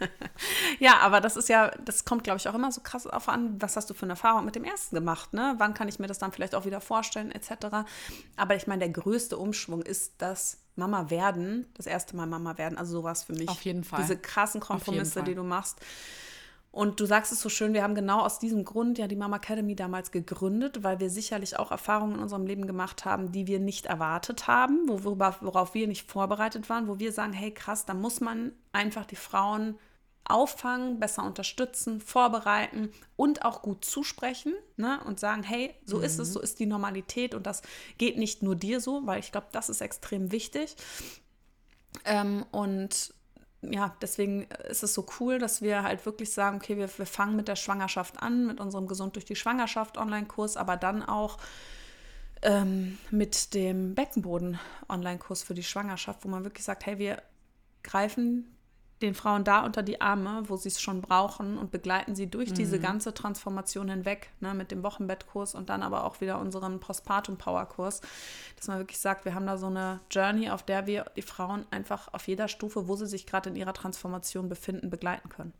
ja 0.78 0.98
aber 0.98 1.22
das 1.22 1.38
ist 1.38 1.48
ja, 1.48 1.70
das 1.84 2.04
kommt, 2.04 2.22
glaube 2.22 2.36
ich, 2.36 2.46
auch 2.48 2.54
immer 2.54 2.70
so 2.70 2.82
krass 2.82 3.06
auf 3.06 3.30
an, 3.30 3.60
was 3.60 3.76
hast 3.76 3.88
du 3.88 3.94
für 3.94 4.02
eine 4.02 4.12
Erfahrung 4.12 4.44
mit 4.44 4.54
dem 4.54 4.64
ersten 4.64 4.94
gemacht, 4.94 5.32
ne? 5.32 5.54
Wann 5.56 5.72
kann 5.72 5.88
ich 5.88 5.98
mir 5.98 6.06
das 6.06 6.18
dann 6.18 6.32
vielleicht 6.32 6.54
auch 6.54 6.66
wieder 6.66 6.82
vorstellen, 6.82 7.32
etc. 7.32 7.88
Aber 8.36 8.54
ich 8.54 8.66
meine, 8.66 8.80
der 8.80 8.90
größte 8.90 9.38
Umschwung 9.38 9.80
ist 9.80 10.12
das 10.18 10.58
Mama 10.76 11.08
werden, 11.08 11.66
das 11.74 11.86
erste 11.86 12.14
Mal 12.14 12.26
Mama 12.26 12.58
werden, 12.58 12.76
also 12.76 12.92
sowas 12.92 13.24
für 13.24 13.32
mich. 13.32 13.48
Auf 13.48 13.62
jeden 13.62 13.84
Fall. 13.84 14.02
Diese 14.02 14.18
krassen 14.18 14.60
Kompromisse, 14.60 15.22
die 15.22 15.34
du 15.34 15.42
machst. 15.42 15.78
Und 16.70 17.00
du 17.00 17.06
sagst 17.06 17.32
es 17.32 17.40
so 17.40 17.48
schön, 17.48 17.72
wir 17.72 17.82
haben 17.82 17.94
genau 17.94 18.20
aus 18.20 18.38
diesem 18.38 18.64
Grund 18.64 18.98
ja 18.98 19.08
die 19.08 19.16
Mama 19.16 19.36
Academy 19.36 19.74
damals 19.74 20.10
gegründet, 20.10 20.84
weil 20.84 21.00
wir 21.00 21.08
sicherlich 21.08 21.58
auch 21.58 21.70
Erfahrungen 21.70 22.16
in 22.16 22.20
unserem 22.20 22.46
Leben 22.46 22.66
gemacht 22.66 23.04
haben, 23.04 23.32
die 23.32 23.46
wir 23.46 23.58
nicht 23.58 23.86
erwartet 23.86 24.46
haben, 24.46 24.86
worauf 24.86 25.74
wir 25.74 25.88
nicht 25.88 26.10
vorbereitet 26.10 26.68
waren, 26.68 26.86
wo 26.86 26.98
wir 26.98 27.12
sagen, 27.12 27.32
hey 27.32 27.52
krass, 27.52 27.86
da 27.86 27.94
muss 27.94 28.20
man 28.20 28.52
einfach 28.72 29.06
die 29.06 29.16
Frauen 29.16 29.78
auffangen, 30.28 31.00
besser 31.00 31.24
unterstützen, 31.24 32.00
vorbereiten 32.00 32.90
und 33.16 33.44
auch 33.46 33.62
gut 33.62 33.84
zusprechen 33.84 34.52
ne? 34.76 35.00
und 35.06 35.18
sagen, 35.18 35.42
hey, 35.42 35.74
so 35.86 35.98
mhm. 35.98 36.04
ist 36.04 36.18
es, 36.18 36.32
so 36.32 36.40
ist 36.40 36.60
die 36.60 36.66
Normalität 36.66 37.34
und 37.34 37.46
das 37.46 37.62
geht 37.96 38.18
nicht 38.18 38.42
nur 38.42 38.54
dir 38.54 38.80
so, 38.80 39.06
weil 39.06 39.20
ich 39.20 39.32
glaube, 39.32 39.48
das 39.52 39.70
ist 39.70 39.80
extrem 39.80 40.30
wichtig. 40.30 40.76
Ähm, 42.04 42.44
und 42.50 43.14
ja, 43.62 43.96
deswegen 44.00 44.44
ist 44.68 44.82
es 44.82 44.94
so 44.94 45.04
cool, 45.18 45.38
dass 45.38 45.62
wir 45.62 45.82
halt 45.82 46.06
wirklich 46.06 46.32
sagen, 46.32 46.56
okay, 46.56 46.76
wir, 46.76 46.88
wir 46.96 47.06
fangen 47.06 47.36
mit 47.36 47.48
der 47.48 47.56
Schwangerschaft 47.56 48.22
an, 48.22 48.46
mit 48.46 48.60
unserem 48.60 48.86
Gesund 48.86 49.16
durch 49.16 49.24
die 49.24 49.36
Schwangerschaft 49.36 49.98
Online-Kurs, 49.98 50.56
aber 50.56 50.76
dann 50.76 51.02
auch 51.02 51.38
ähm, 52.42 52.98
mit 53.10 53.54
dem 53.54 53.94
Beckenboden 53.94 54.60
Online-Kurs 54.88 55.42
für 55.42 55.54
die 55.54 55.64
Schwangerschaft, 55.64 56.24
wo 56.24 56.28
man 56.28 56.44
wirklich 56.44 56.64
sagt, 56.64 56.86
hey, 56.86 56.98
wir 56.98 57.22
greifen 57.82 58.57
den 59.02 59.14
Frauen 59.14 59.44
da 59.44 59.64
unter 59.64 59.82
die 59.82 60.00
Arme, 60.00 60.42
wo 60.46 60.56
sie 60.56 60.68
es 60.68 60.80
schon 60.80 61.00
brauchen 61.00 61.56
und 61.56 61.70
begleiten 61.70 62.14
sie 62.14 62.28
durch 62.28 62.50
mhm. 62.50 62.54
diese 62.54 62.80
ganze 62.80 63.14
Transformation 63.14 63.88
hinweg, 63.88 64.30
ne, 64.40 64.54
mit 64.54 64.70
dem 64.70 64.82
Wochenbettkurs 64.82 65.54
und 65.54 65.68
dann 65.68 65.82
aber 65.82 66.04
auch 66.04 66.20
wieder 66.20 66.40
unseren 66.40 66.80
Postpartum-Power-Kurs, 66.80 68.00
dass 68.56 68.66
man 68.66 68.78
wirklich 68.78 68.98
sagt, 68.98 69.24
wir 69.24 69.34
haben 69.34 69.46
da 69.46 69.56
so 69.56 69.66
eine 69.66 70.00
Journey, 70.10 70.50
auf 70.50 70.62
der 70.62 70.86
wir 70.86 71.06
die 71.16 71.22
Frauen 71.22 71.64
einfach 71.70 72.12
auf 72.12 72.26
jeder 72.26 72.48
Stufe, 72.48 72.88
wo 72.88 72.96
sie 72.96 73.06
sich 73.06 73.26
gerade 73.26 73.50
in 73.50 73.56
ihrer 73.56 73.72
Transformation 73.72 74.48
befinden, 74.48 74.90
begleiten 74.90 75.28
können. 75.28 75.52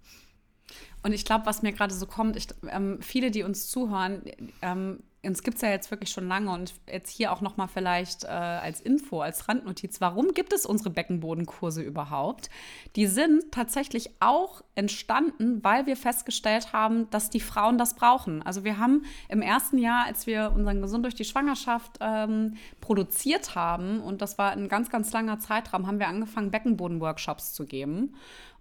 Und 1.02 1.12
ich 1.12 1.25
glaube, 1.25 1.47
was 1.47 1.62
mir 1.62 1.73
gerade 1.73 1.95
so 1.95 2.07
kommt, 2.07 2.37
ich, 2.37 2.49
ähm, 2.68 3.00
viele, 3.00 3.30
die 3.30 3.42
uns 3.42 3.68
zuhören, 3.68 4.23
ähm, 4.62 5.02
uns 5.25 5.42
gibt 5.42 5.56
es 5.56 5.62
ja 5.62 5.70
jetzt 5.70 5.90
wirklich 5.90 6.10
schon 6.10 6.28
lange 6.28 6.50
und 6.52 6.75
jetzt 6.90 7.10
hier 7.10 7.32
auch 7.32 7.40
nochmal 7.40 7.66
vielleicht 7.68 8.25
äh, 8.25 8.28
als 8.28 8.80
Info, 8.80 9.20
als 9.20 9.48
Randnotiz, 9.48 10.00
warum 10.00 10.32
gibt 10.32 10.52
es 10.52 10.64
unsere 10.64 10.90
Beckenbodenkurse 10.90 11.82
überhaupt? 11.82 12.50
Die 12.94 13.06
sind 13.06 13.50
tatsächlich 13.50 14.10
auch 14.20 14.62
entstanden, 14.76 15.62
weil 15.64 15.87
wir 15.87 15.96
festgestellt 15.96 16.72
haben, 16.72 17.10
dass 17.10 17.30
die 17.30 17.40
Frauen 17.40 17.78
das 17.78 17.94
brauchen. 17.94 18.42
Also 18.42 18.62
wir 18.62 18.78
haben 18.78 19.04
im 19.28 19.42
ersten 19.42 19.78
Jahr, 19.78 20.06
als 20.06 20.28
wir 20.28 20.52
unseren 20.54 20.80
Gesund 20.80 21.04
durch 21.04 21.16
die 21.16 21.25
Schwangerschaft 21.25 21.98
ähm, 22.00 22.54
produziert 22.80 23.56
haben, 23.56 24.00
und 24.00 24.22
das 24.22 24.38
war 24.38 24.52
ein 24.52 24.68
ganz, 24.68 24.88
ganz 24.88 25.12
langer 25.12 25.40
Zeitraum, 25.40 25.88
haben 25.88 25.98
wir 25.98 26.08
angefangen, 26.08 26.52
Beckenboden-Workshops 26.52 27.54
zu 27.54 27.66
geben 27.66 28.14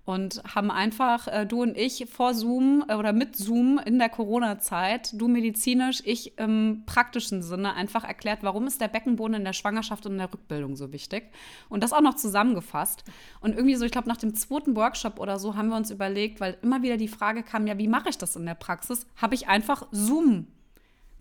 und 0.08 0.42
haben 0.56 0.72
einfach, 0.72 1.28
äh, 1.28 1.46
du 1.46 1.64
und 1.64 1.76
ich, 1.76 2.08
vor 2.10 2.34
Zoom 2.34 2.86
äh, 2.88 2.96
oder 2.96 3.12
mit 3.12 3.36
Zoom 3.36 3.78
in 3.86 4.00
der 4.00 4.08
Corona-Zeit, 4.08 5.12
du 5.20 5.28
medizinisch, 5.28 6.02
ich 6.06 6.38
im 6.40 6.84
praktischen 6.86 7.44
Sinne, 7.44 7.74
einfach 7.74 8.06
erklärt, 8.06 8.40
warum 8.42 8.68
ist 8.68 8.80
der 8.80 8.88
Beckenboden 8.88 9.36
in 9.36 9.44
der 9.44 9.52
Schwangerschaft 9.52 10.06
und 10.06 10.14
in 10.14 10.20
der 10.20 10.34
Rückbildung 10.34 10.78
so 10.78 10.94
wichtig. 10.94 11.30
Und 11.68 11.84
das 11.84 11.92
auch 11.92 12.00
noch 12.00 12.16
zusammengefasst. 12.16 13.04
Und 13.42 13.52
irgendwie 13.54 13.76
so, 13.76 13.84
ich 13.84 13.92
glaube, 13.92 14.08
nach 14.08 14.16
dem 14.16 14.34
zweiten 14.34 14.78
Workshop 14.78 15.20
oder 15.20 15.40
so 15.40 15.58
haben 15.58 15.68
wir 15.68 15.76
uns 15.76 15.92
überlegt, 15.92 16.40
weil 16.40 16.58
immer 16.62 16.82
wieder 16.82 16.96
die 16.96 17.10
Frage 17.10 17.44
kam, 17.44 17.68
ja, 17.68 17.78
wie 17.78 17.90
mache 17.90 18.08
ich 18.08 18.18
das 18.18 18.38
in 18.38 18.46
der 18.46 18.56
Praxis? 18.56 19.08
Habe 19.18 19.36
ich 19.36 19.50
einfach 19.50 19.88
Zoom 19.92 20.48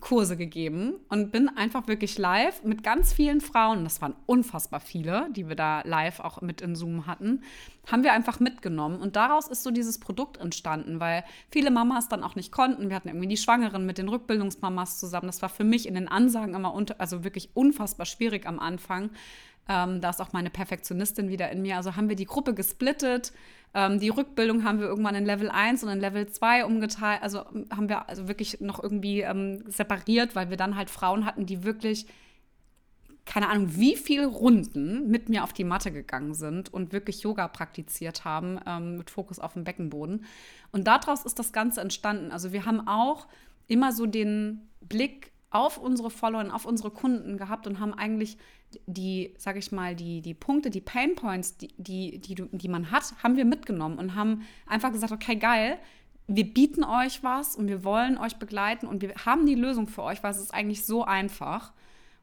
Kurse 0.06 0.36
gegeben 0.36 0.94
und 1.08 1.32
bin 1.32 1.48
einfach 1.48 1.88
wirklich 1.88 2.16
live 2.16 2.62
mit 2.62 2.84
ganz 2.84 3.12
vielen 3.12 3.40
Frauen, 3.40 3.82
das 3.82 4.00
waren 4.00 4.14
unfassbar 4.26 4.78
viele, 4.78 5.28
die 5.32 5.48
wir 5.48 5.56
da 5.56 5.80
live 5.80 6.20
auch 6.20 6.40
mit 6.42 6.60
in 6.60 6.76
Zoom 6.76 7.08
hatten, 7.08 7.42
haben 7.90 8.04
wir 8.04 8.12
einfach 8.12 8.38
mitgenommen. 8.38 9.00
Und 9.00 9.16
daraus 9.16 9.48
ist 9.48 9.64
so 9.64 9.72
dieses 9.72 9.98
Produkt 9.98 10.36
entstanden, 10.36 11.00
weil 11.00 11.24
viele 11.50 11.72
Mamas 11.72 12.08
dann 12.08 12.22
auch 12.22 12.36
nicht 12.36 12.52
konnten. 12.52 12.88
Wir 12.88 12.94
hatten 12.94 13.08
irgendwie 13.08 13.26
die 13.26 13.36
Schwangeren 13.36 13.84
mit 13.84 13.98
den 13.98 14.08
Rückbildungsmamas 14.08 15.00
zusammen. 15.00 15.26
Das 15.26 15.42
war 15.42 15.48
für 15.48 15.64
mich 15.64 15.88
in 15.88 15.94
den 15.94 16.06
Ansagen 16.06 16.54
immer 16.54 16.72
unter, 16.72 17.00
also 17.00 17.24
wirklich 17.24 17.50
unfassbar 17.54 18.06
schwierig 18.06 18.46
am 18.46 18.60
Anfang. 18.60 19.10
Ähm, 19.68 20.00
da 20.00 20.10
ist 20.10 20.20
auch 20.20 20.32
meine 20.32 20.50
Perfektionistin 20.50 21.28
wieder 21.30 21.50
in 21.50 21.62
mir. 21.62 21.78
Also 21.78 21.96
haben 21.96 22.08
wir 22.08 22.14
die 22.14 22.26
Gruppe 22.26 22.54
gesplittet. 22.54 23.32
Ähm, 23.76 24.00
die 24.00 24.08
Rückbildung 24.08 24.64
haben 24.64 24.80
wir 24.80 24.86
irgendwann 24.86 25.14
in 25.14 25.26
Level 25.26 25.50
1 25.50 25.84
und 25.84 25.90
in 25.90 26.00
Level 26.00 26.26
2 26.26 26.64
umgeteilt. 26.64 27.22
Also 27.22 27.44
ähm, 27.54 27.66
haben 27.70 27.90
wir 27.90 28.08
also 28.08 28.26
wirklich 28.26 28.60
noch 28.60 28.82
irgendwie 28.82 29.20
ähm, 29.20 29.62
separiert, 29.68 30.34
weil 30.34 30.48
wir 30.48 30.56
dann 30.56 30.76
halt 30.76 30.88
Frauen 30.88 31.26
hatten, 31.26 31.44
die 31.44 31.62
wirklich 31.62 32.06
keine 33.26 33.48
Ahnung, 33.48 33.76
wie 33.76 33.96
viele 33.96 34.26
Runden 34.26 35.10
mit 35.10 35.28
mir 35.28 35.42
auf 35.42 35.52
die 35.52 35.64
Matte 35.64 35.90
gegangen 35.90 36.32
sind 36.32 36.72
und 36.72 36.92
wirklich 36.92 37.22
Yoga 37.22 37.48
praktiziert 37.48 38.24
haben, 38.24 38.58
ähm, 38.66 38.98
mit 38.98 39.10
Fokus 39.10 39.40
auf 39.40 39.54
dem 39.54 39.64
Beckenboden. 39.64 40.24
Und 40.72 40.86
daraus 40.86 41.26
ist 41.26 41.38
das 41.38 41.52
Ganze 41.52 41.80
entstanden. 41.80 42.30
Also 42.30 42.52
wir 42.52 42.64
haben 42.64 42.86
auch 42.86 43.26
immer 43.66 43.92
so 43.92 44.06
den 44.06 44.68
Blick 44.80 45.32
auf 45.56 45.78
unsere 45.78 46.10
Follower, 46.10 46.54
auf 46.54 46.64
unsere 46.64 46.90
Kunden 46.90 47.36
gehabt 47.36 47.66
und 47.66 47.80
haben 47.80 47.94
eigentlich 47.94 48.38
die, 48.86 49.34
sag 49.38 49.56
ich 49.56 49.72
mal, 49.72 49.94
die, 49.94 50.20
die 50.20 50.34
Punkte, 50.34 50.70
die 50.70 50.80
Pain 50.80 51.14
Points, 51.14 51.56
die, 51.56 51.68
die, 51.76 52.18
die, 52.18 52.34
die 52.34 52.68
man 52.68 52.90
hat, 52.90 53.14
haben 53.22 53.36
wir 53.36 53.44
mitgenommen 53.44 53.98
und 53.98 54.14
haben 54.14 54.42
einfach 54.66 54.92
gesagt, 54.92 55.12
okay, 55.12 55.36
geil, 55.36 55.78
wir 56.26 56.44
bieten 56.52 56.84
euch 56.84 57.22
was 57.22 57.56
und 57.56 57.68
wir 57.68 57.84
wollen 57.84 58.18
euch 58.18 58.36
begleiten 58.36 58.86
und 58.86 59.00
wir 59.00 59.14
haben 59.24 59.46
die 59.46 59.54
Lösung 59.54 59.86
für 59.86 60.02
euch, 60.02 60.22
weil 60.22 60.32
es 60.32 60.40
ist 60.40 60.52
eigentlich 60.52 60.84
so 60.84 61.04
einfach, 61.04 61.72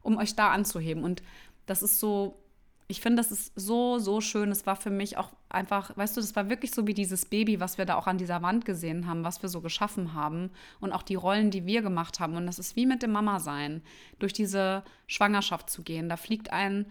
um 0.02 0.18
euch 0.18 0.36
da 0.36 0.50
anzuheben. 0.50 1.02
Und 1.04 1.22
das 1.66 1.82
ist 1.82 1.98
so 1.98 2.43
ich 2.86 3.00
finde, 3.00 3.22
das 3.22 3.30
ist 3.32 3.52
so, 3.56 3.98
so 3.98 4.20
schön. 4.20 4.50
Es 4.50 4.66
war 4.66 4.76
für 4.76 4.90
mich 4.90 5.16
auch 5.16 5.30
einfach, 5.48 5.96
weißt 5.96 6.16
du, 6.16 6.20
das 6.20 6.36
war 6.36 6.50
wirklich 6.50 6.72
so 6.72 6.86
wie 6.86 6.92
dieses 6.94 7.24
Baby, 7.24 7.58
was 7.60 7.78
wir 7.78 7.86
da 7.86 7.94
auch 7.94 8.06
an 8.06 8.18
dieser 8.18 8.42
Wand 8.42 8.64
gesehen 8.66 9.06
haben, 9.06 9.24
was 9.24 9.40
wir 9.42 9.48
so 9.48 9.62
geschaffen 9.62 10.12
haben 10.12 10.50
und 10.80 10.92
auch 10.92 11.02
die 11.02 11.14
Rollen, 11.14 11.50
die 11.50 11.64
wir 11.64 11.80
gemacht 11.80 12.20
haben. 12.20 12.36
Und 12.36 12.46
das 12.46 12.58
ist 12.58 12.76
wie 12.76 12.86
mit 12.86 13.02
dem 13.02 13.12
Mama 13.12 13.40
sein, 13.40 13.82
durch 14.18 14.34
diese 14.34 14.84
Schwangerschaft 15.06 15.70
zu 15.70 15.82
gehen. 15.82 16.08
Da 16.08 16.16
fliegt 16.16 16.52
ein 16.52 16.86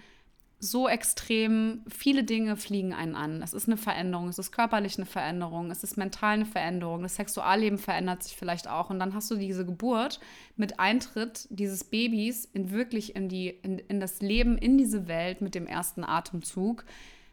so 0.63 0.87
extrem, 0.87 1.83
viele 1.87 2.23
Dinge 2.23 2.55
fliegen 2.55 2.93
einen 2.93 3.15
an. 3.15 3.41
Es 3.41 3.53
ist 3.53 3.67
eine 3.67 3.77
Veränderung, 3.77 4.29
es 4.29 4.39
ist 4.39 4.51
körperlich 4.51 4.97
eine 4.97 5.05
Veränderung, 5.05 5.69
es 5.71 5.83
ist 5.83 5.97
mental 5.97 6.35
eine 6.35 6.45
Veränderung, 6.45 7.03
das 7.03 7.15
Sexualleben 7.15 7.77
verändert 7.77 8.23
sich 8.23 8.35
vielleicht 8.35 8.69
auch. 8.69 8.89
Und 8.89 8.99
dann 8.99 9.13
hast 9.13 9.29
du 9.29 9.35
diese 9.35 9.65
Geburt 9.65 10.19
mit 10.55 10.79
Eintritt 10.79 11.47
dieses 11.49 11.83
Babys 11.83 12.45
in 12.45 12.71
wirklich 12.71 13.15
in, 13.15 13.27
die, 13.27 13.49
in, 13.49 13.77
in 13.77 13.99
das 13.99 14.21
Leben, 14.21 14.57
in 14.57 14.77
diese 14.77 15.07
Welt 15.07 15.41
mit 15.41 15.53
dem 15.53 15.67
ersten 15.67 16.03
Atemzug, 16.03 16.85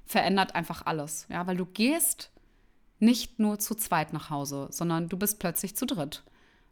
verändert 0.05 0.57
einfach 0.57 0.85
alles. 0.85 1.27
Ja, 1.31 1.47
weil 1.47 1.57
du 1.57 1.67
gehst 1.67 2.31
nicht 2.99 3.39
nur 3.39 3.59
zu 3.61 3.75
zweit 3.77 4.13
nach 4.13 4.31
Hause, 4.31 4.69
sondern 4.71 5.09
du 5.09 5.17
bist 5.17 5.39
plötzlich 5.39 5.77
zu 5.77 5.87
dritt 5.87 6.25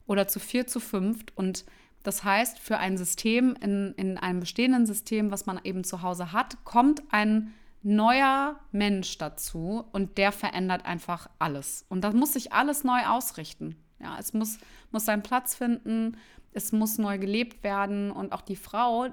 oder 0.06 0.26
zu 0.26 0.40
vier, 0.40 0.66
zu 0.66 0.80
fünft 0.80 1.36
und 1.36 1.64
das 2.02 2.24
heißt, 2.24 2.58
für 2.58 2.78
ein 2.78 2.96
System, 2.96 3.56
in, 3.60 3.94
in 3.96 4.18
einem 4.18 4.40
bestehenden 4.40 4.86
System, 4.86 5.30
was 5.30 5.46
man 5.46 5.60
eben 5.64 5.84
zu 5.84 6.02
Hause 6.02 6.32
hat, 6.32 6.64
kommt 6.64 7.02
ein 7.10 7.52
neuer 7.82 8.58
Mensch 8.72 9.18
dazu 9.18 9.84
und 9.92 10.18
der 10.18 10.32
verändert 10.32 10.84
einfach 10.84 11.28
alles. 11.38 11.84
Und 11.88 12.02
da 12.02 12.12
muss 12.12 12.32
sich 12.32 12.52
alles 12.52 12.84
neu 12.84 13.04
ausrichten. 13.06 13.76
Ja, 14.00 14.16
es 14.18 14.32
muss, 14.32 14.58
muss 14.90 15.04
seinen 15.04 15.22
Platz 15.22 15.54
finden, 15.54 16.16
es 16.52 16.72
muss 16.72 16.98
neu 16.98 17.18
gelebt 17.18 17.62
werden 17.64 18.10
und 18.10 18.32
auch 18.32 18.42
die 18.42 18.56
Frau, 18.56 19.08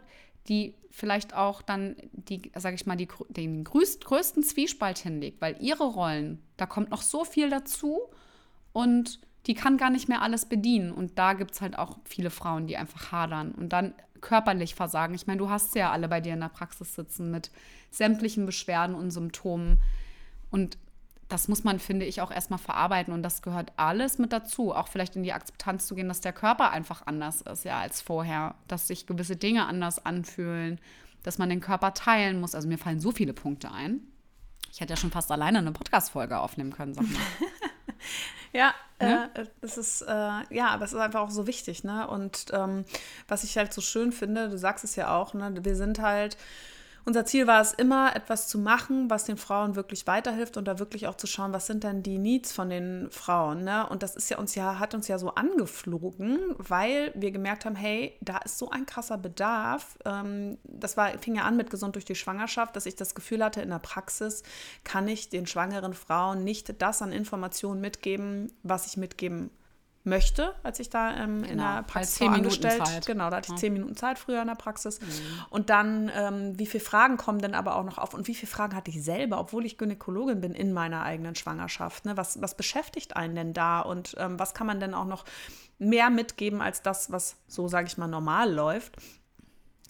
die 0.48 0.76
vielleicht 0.92 1.34
auch 1.34 1.62
dann 1.62 1.96
die, 2.12 2.52
sage 2.56 2.76
ich 2.76 2.86
mal, 2.86 2.96
die, 2.96 3.08
den 3.30 3.64
größten 3.64 4.44
Zwiespalt 4.44 5.00
hinlegt, 5.00 5.42
weil 5.42 5.58
ihre 5.60 5.86
Rollen, 5.86 6.42
da 6.58 6.66
kommt 6.66 6.92
noch 6.92 7.02
so 7.02 7.26
viel 7.26 7.50
dazu 7.50 8.00
und 8.72 9.20
die 9.48 9.54
kann 9.54 9.78
gar 9.78 9.90
nicht 9.90 10.10
mehr 10.10 10.22
alles 10.22 10.46
bedienen. 10.46 10.92
Und 10.92 11.18
da 11.18 11.34
gibt 11.34 11.52
es 11.52 11.62
halt 11.62 11.78
auch 11.78 11.98
viele 12.06 12.30
Frauen, 12.30 12.68
die 12.68 12.78
einfach 12.78 13.12
hadern 13.12 13.52
und 13.52 13.70
dann 13.70 13.94
körperlich 14.22 14.76
versagen. 14.76 15.14
Ich 15.14 15.28
meine, 15.28 15.38
du 15.38 15.50
hast 15.50 15.76
ja 15.76 15.92
alle 15.92 16.08
bei 16.08 16.20
dir 16.20 16.34
in 16.34 16.40
der 16.40 16.50
Praxis 16.50 16.96
sitzen 16.96 17.30
mit 17.32 17.52
sämtlichen 17.92 18.46
Beschwerden 18.46 18.96
und 18.96 19.12
Symptomen. 19.12 19.80
Und 20.50 20.78
das 21.28 21.48
muss 21.48 21.64
man, 21.64 21.80
finde 21.80 22.06
ich, 22.06 22.22
auch 22.22 22.32
erstmal 22.32 22.60
verarbeiten. 22.60 23.14
Und 23.14 23.24
das 23.24 23.42
gehört 23.42 23.72
alles 23.78 24.18
mit 24.18 24.34
dazu. 24.34 24.74
Auch 24.74 24.88
vielleicht 24.88 25.16
in 25.16 25.24
die 25.24 25.34
Akzeptanz 25.34 25.88
zu 25.88 25.96
gehen, 25.96 26.08
dass 26.08 26.22
der 26.22 26.34
Körper 26.34 26.72
einfach 26.72 27.06
anders 27.06 27.42
ist, 27.42 27.66
ja, 27.66 27.80
als 27.80 28.02
vorher. 28.02 28.56
Dass 28.68 28.88
sich 28.88 29.06
gewisse 29.06 29.36
Dinge 29.36 29.68
anders 29.68 30.06
anfühlen, 30.06 30.80
dass 31.24 31.38
man 31.38 31.50
den 31.50 31.62
Körper 31.62 31.94
teilen 31.94 32.40
muss. 32.40 32.56
Also 32.56 32.68
mir 32.68 32.78
fallen 32.78 33.00
so 33.00 33.12
viele 33.12 33.34
Punkte 33.34 33.72
ein. 33.72 34.02
Ich 34.72 34.82
hätte 34.82 34.94
ja 34.94 34.98
schon 34.98 35.12
fast 35.12 35.32
alleine 35.32 35.60
eine 35.60 35.72
Podcast-Folge 35.72 36.40
aufnehmen 36.40 36.72
können, 36.72 36.94
sag 36.94 37.04
mal. 37.04 37.20
Ja, 38.54 38.74
ne? 39.02 39.30
äh, 39.34 39.46
es 39.60 39.78
ist, 39.78 40.02
äh, 40.04 40.08
ja, 40.50 40.70
aber 40.70 40.86
es 40.86 40.94
ist 40.94 41.00
einfach 41.00 41.20
auch 41.20 41.30
so 41.30 41.46
wichtig, 41.46 41.84
ne? 41.84 42.08
Und 42.08 42.46
ähm, 42.54 42.86
was 43.28 43.44
ich 43.44 43.58
halt 43.58 43.74
so 43.74 43.82
schön 43.82 44.14
finde, 44.14 44.50
du 44.50 44.58
sagst 44.58 44.86
es 44.86 44.96
ja 44.96 45.14
auch, 45.14 45.34
ne? 45.34 45.54
Wir 45.62 45.76
sind 45.76 46.00
halt 46.00 46.38
unser 47.06 47.24
Ziel 47.26 47.46
war 47.46 47.62
es 47.62 47.72
immer, 47.72 48.16
etwas 48.16 48.48
zu 48.48 48.58
machen, 48.58 49.10
was 49.12 49.26
den 49.26 49.38
Frauen 49.38 49.76
wirklich 49.76 50.08
weiterhilft 50.08 50.58
und 50.58 50.66
da 50.66 50.80
wirklich 50.80 51.08
auch 51.08 51.16
zu 51.16 51.28
schauen, 51.28 51.54
was 51.54 51.68
sind 51.68 51.84
denn 51.84 52.02
die 52.02 52.18
Needs 52.18 52.52
von 52.52 52.70
den 52.70 53.10
Frauen. 53.12 53.64
Ne? 53.64 53.88
Und 53.88 54.02
das 54.02 54.16
ist 54.16 54.30
ja 54.30 54.40
uns 54.40 54.56
ja, 54.56 54.80
hat 54.80 54.96
uns 54.96 55.08
ja 55.08 55.20
so 55.20 55.36
angeflogen, 55.36 56.40
weil 56.58 57.12
wir 57.16 57.32
gemerkt 57.32 57.66
haben, 57.66 57.76
hey, 57.76 58.18
da 58.22 58.38
ist 58.40 58.58
so 58.58 58.72
ein 58.72 58.88
krasser 58.88 59.20
Bedarf. 59.20 60.00
Ähm, 60.04 60.58
das 60.64 60.98
war, 60.98 61.18
fing 61.20 61.36
ja 61.36 61.44
an 61.44 61.58
mit 61.58 61.70
gesund 61.70 61.96
durch 61.96 62.06
die 62.06 62.16
Schwangerschaft, 62.16 62.76
dass 62.76 62.88
ich 62.88 62.96
das 62.96 63.14
Gefühl 63.14 63.44
hatte, 63.44 63.62
in 63.62 63.70
der 63.70 63.80
Praxis 63.80 64.42
kann 64.84 65.08
ich 65.08 65.30
den 65.30 65.46
schwangeren 65.46 65.94
Frauen 65.94 66.44
nicht 66.44 66.82
das 66.82 67.04
an 67.04 67.12
Informationen 67.12 67.82
mitgeben, 67.82 68.52
was 68.64 68.88
ich 68.88 68.98
mitgeben 68.98 69.50
kann 69.50 69.65
möchte, 70.06 70.54
als 70.64 70.80
ich 70.80 70.90
da 70.90 71.16
ähm, 71.18 71.42
genau. 71.42 71.52
in 71.52 71.58
der 71.58 71.84
Praxis 71.84 72.16
zehn 72.16 72.34
angestellt. 72.34 72.74
Minuten 72.74 72.92
Zeit. 72.92 73.06
Genau, 73.06 73.30
da 73.30 73.38
hatte 73.38 73.54
ich 73.54 73.60
zehn 73.60 73.74
Minuten 73.74 73.96
Zeit 73.96 74.20
früher 74.20 74.42
in 74.42 74.48
der 74.48 74.56
Praxis. 74.56 75.02
Mhm. 75.02 75.06
Und 75.50 75.70
dann, 75.70 76.12
ähm, 76.16 76.58
wie 76.60 76.66
viele 76.66 76.84
Fragen 76.84 77.18
kommen 77.18 77.40
denn 77.40 77.56
aber 77.56 77.76
auch 77.76 77.84
noch 77.84 77.98
auf 77.98 78.14
und 78.14 78.28
wie 78.28 78.36
viele 78.36 78.52
Fragen 78.52 78.76
hatte 78.76 78.92
ich 78.92 79.04
selber, 79.04 79.40
obwohl 79.40 79.66
ich 79.66 79.78
Gynäkologin 79.78 80.42
bin 80.42 80.54
in 80.54 80.74
meiner 80.74 81.04
eigenen 81.04 81.36
Schwangerschaft. 81.36 82.06
Ne? 82.06 82.16
Was, 82.18 82.42
was 82.42 82.56
beschäftigt 82.56 83.16
einen 83.16 83.36
denn 83.36 83.54
da 83.54 83.82
und 83.82 84.16
ähm, 84.20 84.40
was 84.40 84.54
kann 84.54 84.68
man 84.68 84.80
denn 84.80 84.94
auch 84.94 85.06
noch 85.06 85.26
mehr 85.80 86.10
mitgeben 86.10 86.62
als 86.62 86.82
das, 86.82 87.12
was 87.12 87.38
so, 87.48 87.68
sage 87.68 87.88
ich 87.88 87.98
mal, 87.98 88.08
normal 88.08 88.54
läuft? 88.54 88.98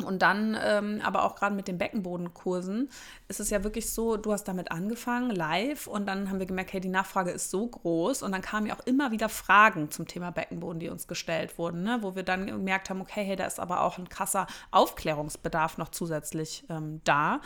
Und 0.04 0.22
dann, 0.22 0.58
ähm, 0.62 1.00
aber 1.04 1.24
auch 1.24 1.36
gerade 1.36 1.56
mit 1.56 1.70
den 1.70 1.78
Beckenbodenkursen, 1.78 2.90
ist 3.30 3.40
es 3.40 3.50
ja 3.50 3.64
wirklich 3.64 3.90
so, 3.94 4.18
du 4.18 4.34
hast 4.34 4.44
damit 4.44 4.70
angefangen, 4.70 5.30
live, 5.30 5.88
und 5.88 6.06
dann 6.06 6.30
haben 6.30 6.40
wir 6.40 6.46
gemerkt, 6.46 6.74
hey, 6.74 6.82
die 6.82 6.90
Nachfrage 6.90 7.32
ist 7.32 7.50
so 7.50 7.66
groß. 7.66 8.22
Und 8.22 8.34
dann 8.34 8.42
kamen 8.42 8.68
ja 8.68 8.76
auch 8.76 8.86
immer 8.86 9.12
wieder 9.12 9.30
Fragen 9.30 9.90
zum 9.92 10.06
Thema 10.06 10.32
Beckenboden, 10.32 10.80
die 10.80 10.90
uns 10.90 11.08
gestellt 11.08 11.58
wurden, 11.58 11.84
ne? 11.84 12.00
wo 12.02 12.16
wir 12.16 12.24
dann 12.24 12.46
gemerkt 12.46 12.90
haben, 12.90 13.00
okay, 13.00 13.24
hey, 13.24 13.38
da 13.38 13.46
ist 13.46 13.60
aber 13.60 13.82
auch 13.82 13.98
ein 13.98 14.10
krasser 14.10 14.48
Aufklärungsbedarf 14.72 15.78
noch 15.78 15.90
zusätzlich 15.90 16.66
ähm, 16.70 17.00
da. 17.06 17.40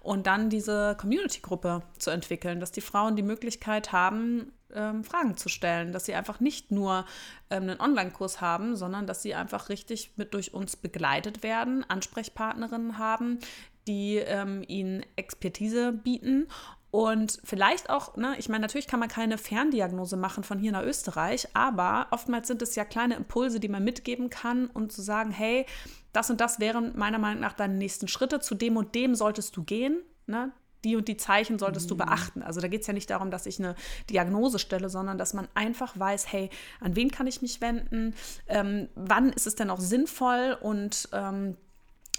Und 0.00 0.26
dann 0.26 0.50
diese 0.50 0.96
Community-Gruppe 1.00 1.82
zu 1.98 2.10
entwickeln, 2.10 2.60
dass 2.60 2.70
die 2.70 2.82
Frauen 2.82 3.16
die 3.16 3.22
Möglichkeit 3.22 3.92
haben, 3.92 4.52
ähm, 4.74 5.04
Fragen 5.04 5.36
zu 5.36 5.48
stellen, 5.48 5.92
dass 5.92 6.04
sie 6.04 6.14
einfach 6.14 6.40
nicht 6.40 6.70
nur 6.70 7.04
ähm, 7.50 7.64
einen 7.64 7.80
Online-Kurs 7.80 8.40
haben, 8.40 8.76
sondern 8.76 9.06
dass 9.06 9.22
sie 9.22 9.34
einfach 9.34 9.68
richtig 9.68 10.12
mit 10.16 10.34
durch 10.34 10.54
uns 10.54 10.76
begleitet 10.76 11.42
werden, 11.42 11.88
Ansprechpartnerinnen 11.88 12.98
haben, 12.98 13.38
die 13.86 14.16
ähm, 14.16 14.64
ihnen 14.66 15.04
Expertise 15.16 15.92
bieten 15.92 16.48
und 16.94 17.40
vielleicht 17.42 17.90
auch, 17.90 18.16
ne, 18.16 18.36
ich 18.38 18.48
meine, 18.48 18.62
natürlich 18.62 18.86
kann 18.86 19.00
man 19.00 19.08
keine 19.08 19.36
Ferndiagnose 19.36 20.16
machen 20.16 20.44
von 20.44 20.60
hier 20.60 20.70
nach 20.70 20.84
Österreich, 20.84 21.48
aber 21.52 22.06
oftmals 22.12 22.46
sind 22.46 22.62
es 22.62 22.76
ja 22.76 22.84
kleine 22.84 23.16
Impulse, 23.16 23.58
die 23.58 23.68
man 23.68 23.82
mitgeben 23.82 24.30
kann 24.30 24.68
und 24.68 24.92
zu 24.92 25.02
sagen, 25.02 25.32
hey, 25.32 25.66
das 26.12 26.30
und 26.30 26.40
das 26.40 26.60
wären 26.60 26.96
meiner 26.96 27.18
Meinung 27.18 27.40
nach 27.40 27.54
deine 27.54 27.74
nächsten 27.74 28.06
Schritte, 28.06 28.38
zu 28.38 28.54
dem 28.54 28.76
und 28.76 28.94
dem 28.94 29.16
solltest 29.16 29.56
du 29.56 29.64
gehen. 29.64 30.04
Ne? 30.28 30.52
Die 30.84 30.96
und 30.96 31.08
die 31.08 31.16
Zeichen 31.16 31.58
solltest 31.58 31.90
du 31.90 31.94
mhm. 31.94 31.98
beachten. 31.98 32.42
Also 32.42 32.60
da 32.60 32.68
geht 32.68 32.82
es 32.82 32.86
ja 32.86 32.92
nicht 32.92 33.10
darum, 33.10 33.30
dass 33.30 33.46
ich 33.46 33.58
eine 33.58 33.74
Diagnose 34.10 34.58
stelle, 34.58 34.88
sondern 34.88 35.18
dass 35.18 35.34
man 35.34 35.48
einfach 35.54 35.98
weiß, 35.98 36.30
hey, 36.30 36.50
an 36.80 36.96
wen 36.96 37.10
kann 37.10 37.26
ich 37.26 37.42
mich 37.42 37.60
wenden, 37.60 38.14
ähm, 38.46 38.88
wann 38.94 39.30
ist 39.30 39.46
es 39.46 39.56
denn 39.56 39.70
auch 39.70 39.80
sinnvoll 39.80 40.56
und 40.60 41.08
ähm, 41.12 41.56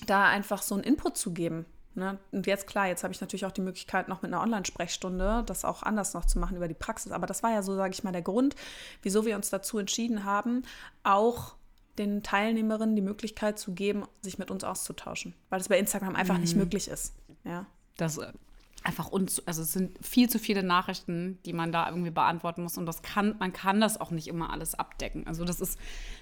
da 0.08 0.25
einfach 0.25 0.62
so 0.62 0.75
einen 0.75 0.84
Input 0.84 1.17
zu 1.17 1.34
geben. 1.34 1.65
Ne? 1.95 2.19
Und 2.32 2.45
jetzt 2.45 2.67
klar, 2.67 2.88
jetzt 2.88 3.04
habe 3.04 3.13
ich 3.13 3.21
natürlich 3.21 3.45
auch 3.45 3.54
die 3.54 3.62
Möglichkeit, 3.62 4.10
noch 4.10 4.21
mit 4.21 4.34
einer 4.34 4.41
Online-Sprechstunde 4.41 5.43
das 5.45 5.63
auch 5.63 5.82
anders 5.82 6.13
noch 6.13 6.25
zu 6.25 6.39
machen 6.39 6.58
über 6.58 6.67
die 6.67 6.73
Praxis. 6.73 7.13
Aber 7.13 7.25
das 7.25 7.41
war 7.41 7.51
ja 7.51 7.62
so, 7.62 7.75
sage 7.75 7.93
ich 7.93 8.04
mal, 8.04 8.12
der 8.12 8.21
Grund, 8.21 8.56
wieso 9.01 9.25
wir 9.25 9.36
uns 9.36 9.49
dazu 9.49 9.80
entschieden 9.80 10.25
haben, 10.25 10.63
auch 11.04 11.56
den 11.97 12.23
Teilnehmerinnen 12.23 12.97
die 12.97 13.01
Möglichkeit 13.01 13.58
zu 13.58 13.73
geben, 13.73 14.04
sich 14.21 14.38
mit 14.38 14.51
uns 14.51 14.65
auszutauschen, 14.65 15.34
weil 15.49 15.62
es 15.62 15.69
bei 15.69 15.80
Instagram 15.80 16.15
einfach 16.15 16.36
mhm. 16.36 16.41
nicht 16.41 16.56
möglich 16.58 16.89
ist. 16.89 17.13
Ja. 17.45 17.65
Das 17.95 18.19
einfach 18.85 19.07
uns, 19.07 19.45
also 19.47 19.63
es 19.63 19.73
sind 19.73 19.97
viel 20.05 20.29
zu 20.29 20.37
viele 20.37 20.63
Nachrichten, 20.63 21.39
die 21.45 21.53
man 21.53 21.71
da 21.71 21.89
irgendwie 21.89 22.11
beantworten 22.11 22.63
muss 22.63 22.77
und 22.77 22.85
das 22.85 23.01
kann, 23.01 23.35
man 23.39 23.51
kann 23.51 23.81
das 23.81 23.99
auch 23.99 24.11
nicht 24.11 24.27
immer 24.27 24.51
alles 24.51 24.75
abdecken. 24.75 25.25
Also 25.27 25.43
das 25.43 25.59
ist, 25.59 25.79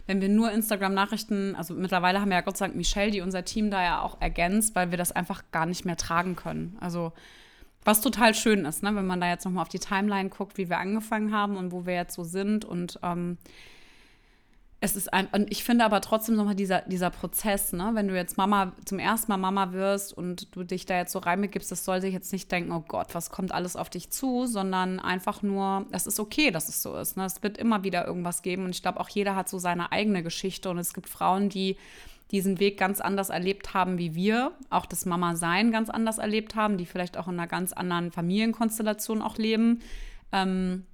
wenn 0.08 0.22
wir 0.22 0.30
nur 0.30 0.52
Instagram-Nachrichten, 0.52 1.56
also 1.56 1.74
mittlerweile 1.74 2.22
haben 2.22 2.30
wir 2.30 2.38
ja 2.38 2.42
Gott 2.42 2.58
sei 2.58 2.66
Dank 2.66 2.78
Michelle, 2.78 3.12
die 3.12 3.22
unser 3.22 3.44
Team 3.44 3.70
da 3.70 3.84
ja 3.84 4.02
auch 4.02 4.22
ergänzt, 4.22 4.76
weil 4.76 4.92
wir 4.92 4.98
das 4.98 5.12
einfach 5.12 5.44
gar 5.52 5.66
nicht 5.66 5.84
mehr 5.86 5.98
tragen 5.98 6.36
können. 6.36 6.78
Also 6.80 7.12
was 7.84 8.00
total 8.00 8.34
schön 8.34 8.64
ist, 8.64 8.82
ne, 8.82 8.96
wenn 8.96 9.06
man 9.06 9.20
da 9.20 9.28
jetzt 9.28 9.44
nochmal 9.44 9.64
auf 9.64 9.70
die 9.70 9.80
Timeline 9.80 10.30
guckt, 10.30 10.58
wie 10.58 10.70
wir 10.70 10.78
angefangen 10.78 11.34
haben 11.34 11.58
und 11.58 11.72
wo 11.74 11.86
wir 11.86 11.96
jetzt 11.96 12.16
so 12.16 12.24
sind 12.24 12.64
und 12.64 12.98
ähm, 13.04 13.38
es 14.84 14.98
ist 14.98 15.14
ein, 15.14 15.28
und 15.32 15.50
ich 15.50 15.64
finde 15.64 15.86
aber 15.86 16.02
trotzdem 16.02 16.36
nochmal 16.36 16.56
dieser, 16.56 16.82
dieser 16.82 17.10
Prozess, 17.10 17.72
ne? 17.72 17.92
wenn 17.94 18.10
du 18.10 18.18
jetzt 18.18 18.36
Mama 18.36 18.74
zum 18.84 19.00
ersten 19.00 19.32
Mal 19.32 19.38
Mama 19.38 19.72
wirst 19.72 20.12
und 20.12 20.54
du 20.54 20.66
dich 20.66 20.86
da 20.86 20.98
jetzt 20.98 21.14
so 21.14 21.20
reinbegibst, 21.20 21.72
das 21.72 21.86
soll 21.86 22.02
sich 22.02 22.14
jetzt 22.14 22.34
nicht 22.34 22.52
denken, 22.52 22.74
oh 22.74 22.84
Gott, 22.86 23.16
was 23.16 23.30
kommt 23.30 23.54
alles 23.54 23.78
auf 23.78 23.90
dich 23.90 24.10
zu, 24.10 24.46
sondern 24.46 25.00
einfach 25.00 25.42
nur, 25.42 25.86
es 25.92 26.06
ist 26.06 26.20
okay, 26.20 26.52
dass 26.52 26.68
es 26.68 26.82
so 26.82 26.98
ist. 26.98 27.16
Ne? 27.16 27.24
Es 27.24 27.42
wird 27.42 27.58
immer 27.58 27.86
wieder 27.86 28.06
irgendwas 28.06 28.42
geben 28.42 28.66
und 28.66 28.72
ich 28.72 28.82
glaube, 28.82 29.00
auch 29.00 29.08
jeder 29.08 29.38
hat 29.38 29.48
so 29.48 29.58
seine 29.58 29.94
eigene 29.94 30.22
Geschichte 30.22 30.70
und 30.70 30.78
es 30.80 30.94
gibt 30.94 31.08
Frauen, 31.08 31.48
die 31.48 31.78
diesen 32.32 32.60
Weg 32.60 32.78
ganz 32.78 33.00
anders 33.00 33.30
erlebt 33.30 33.74
haben 33.74 33.98
wie 33.98 34.16
wir, 34.16 34.52
auch 34.70 34.86
das 34.86 35.06
Mama-Sein 35.06 35.72
ganz 35.72 35.90
anders 35.90 36.18
erlebt 36.18 36.56
haben, 36.56 36.78
die 36.78 36.86
vielleicht 36.86 37.16
auch 37.16 37.30
in 37.30 37.36
einer 37.36 37.48
ganz 37.48 37.72
anderen 37.72 38.12
Familienkonstellation 38.12 39.22
auch 39.22 39.38
leben. 39.38 39.80
Ähm, 40.34 40.86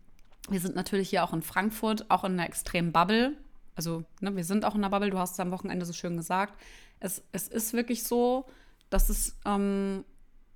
wir 0.47 0.59
sind 0.59 0.75
natürlich 0.75 1.09
hier 1.09 1.23
auch 1.23 1.33
in 1.33 1.41
Frankfurt, 1.41 2.11
auch 2.11 2.23
in 2.23 2.33
einer 2.33 2.45
extremen 2.45 2.91
Bubble 2.91 3.35
also 3.79 4.03
ne, 4.19 4.35
wir 4.35 4.43
sind 4.43 4.65
auch 4.65 4.75
in 4.75 4.81
der 4.81 4.89
Bubble, 4.89 5.09
du 5.09 5.17
hast 5.17 5.33
es 5.33 5.39
am 5.39 5.51
Wochenende 5.51 5.85
so 5.85 5.93
schön 5.93 6.17
gesagt. 6.17 6.53
Es, 6.99 7.23
es 7.31 7.47
ist 7.47 7.71
wirklich 7.71 8.03
so, 8.03 8.45
dass 8.89 9.07
es, 9.07 9.37
ähm, 9.45 10.03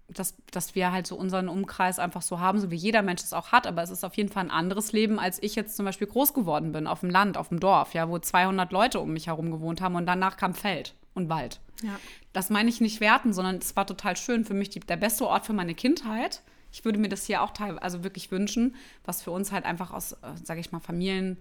dass, 0.09 0.35
dass 0.51 0.75
wir 0.75 0.91
halt 0.91 1.07
so 1.07 1.15
unseren 1.15 1.47
Umkreis 1.47 1.99
einfach 1.99 2.21
so 2.21 2.41
haben, 2.41 2.59
so 2.59 2.69
wie 2.69 2.75
jeder 2.75 3.01
Mensch 3.01 3.23
es 3.23 3.31
auch 3.31 3.53
hat, 3.53 3.65
aber 3.65 3.81
es 3.81 3.91
ist 3.91 4.03
auf 4.03 4.15
jeden 4.15 4.27
Fall 4.27 4.43
ein 4.43 4.51
anderes 4.51 4.91
Leben, 4.91 5.19
als 5.19 5.41
ich 5.41 5.55
jetzt 5.55 5.77
zum 5.77 5.85
Beispiel 5.85 6.07
groß 6.07 6.33
geworden 6.33 6.73
bin, 6.73 6.85
auf 6.85 6.99
dem 6.99 7.09
Land, 7.09 7.37
auf 7.37 7.47
dem 7.47 7.61
Dorf, 7.61 7.93
ja, 7.93 8.09
wo 8.09 8.19
200 8.19 8.73
Leute 8.73 8.99
um 8.99 9.13
mich 9.13 9.27
herum 9.27 9.51
gewohnt 9.51 9.79
haben 9.79 9.95
und 9.95 10.05
danach 10.05 10.35
kam 10.35 10.53
Feld 10.53 10.93
und 11.13 11.29
Wald. 11.29 11.61
Ja. 11.81 11.97
Das 12.33 12.49
meine 12.49 12.67
ich 12.67 12.81
nicht 12.81 12.99
werten, 12.99 13.31
sondern 13.31 13.55
es 13.55 13.77
war 13.77 13.87
total 13.87 14.17
schön 14.17 14.43
für 14.43 14.53
mich, 14.53 14.69
die, 14.69 14.81
der 14.81 14.97
beste 14.97 15.25
Ort 15.25 15.45
für 15.45 15.53
meine 15.53 15.75
Kindheit. 15.75 16.41
Ich 16.73 16.83
würde 16.83 16.99
mir 16.99 17.07
das 17.07 17.25
hier 17.25 17.41
auch 17.41 17.51
teilweise, 17.51 17.83
also 17.83 18.03
wirklich 18.03 18.31
wünschen, 18.31 18.75
was 19.05 19.21
für 19.21 19.31
uns 19.31 19.53
halt 19.53 19.63
einfach 19.63 19.91
aus, 19.91 20.11
äh, 20.11 20.17
sage 20.43 20.59
ich 20.59 20.73
mal, 20.73 20.81
Familien 20.81 21.37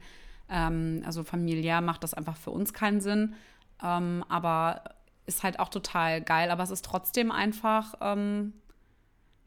ähm, 0.53 1.03
also 1.05 1.25
familiär 1.25 1.81
macht 1.81 2.05
das 2.05 2.15
einfach 2.15 2.37
für 2.37 2.51
uns 2.51 2.73
keinen 2.73 3.01
Sinn. 3.01 3.35
Ähm, 3.83 4.25
aber 4.29 4.85
ist 5.27 5.43
halt 5.43 5.59
auch 5.59 5.69
total 5.69 6.21
geil, 6.21 6.51
aber 6.51 6.63
es 6.63 6.71
ist 6.71 6.85
trotzdem 6.85 7.31
einfach, 7.31 7.95
ähm, 8.01 8.53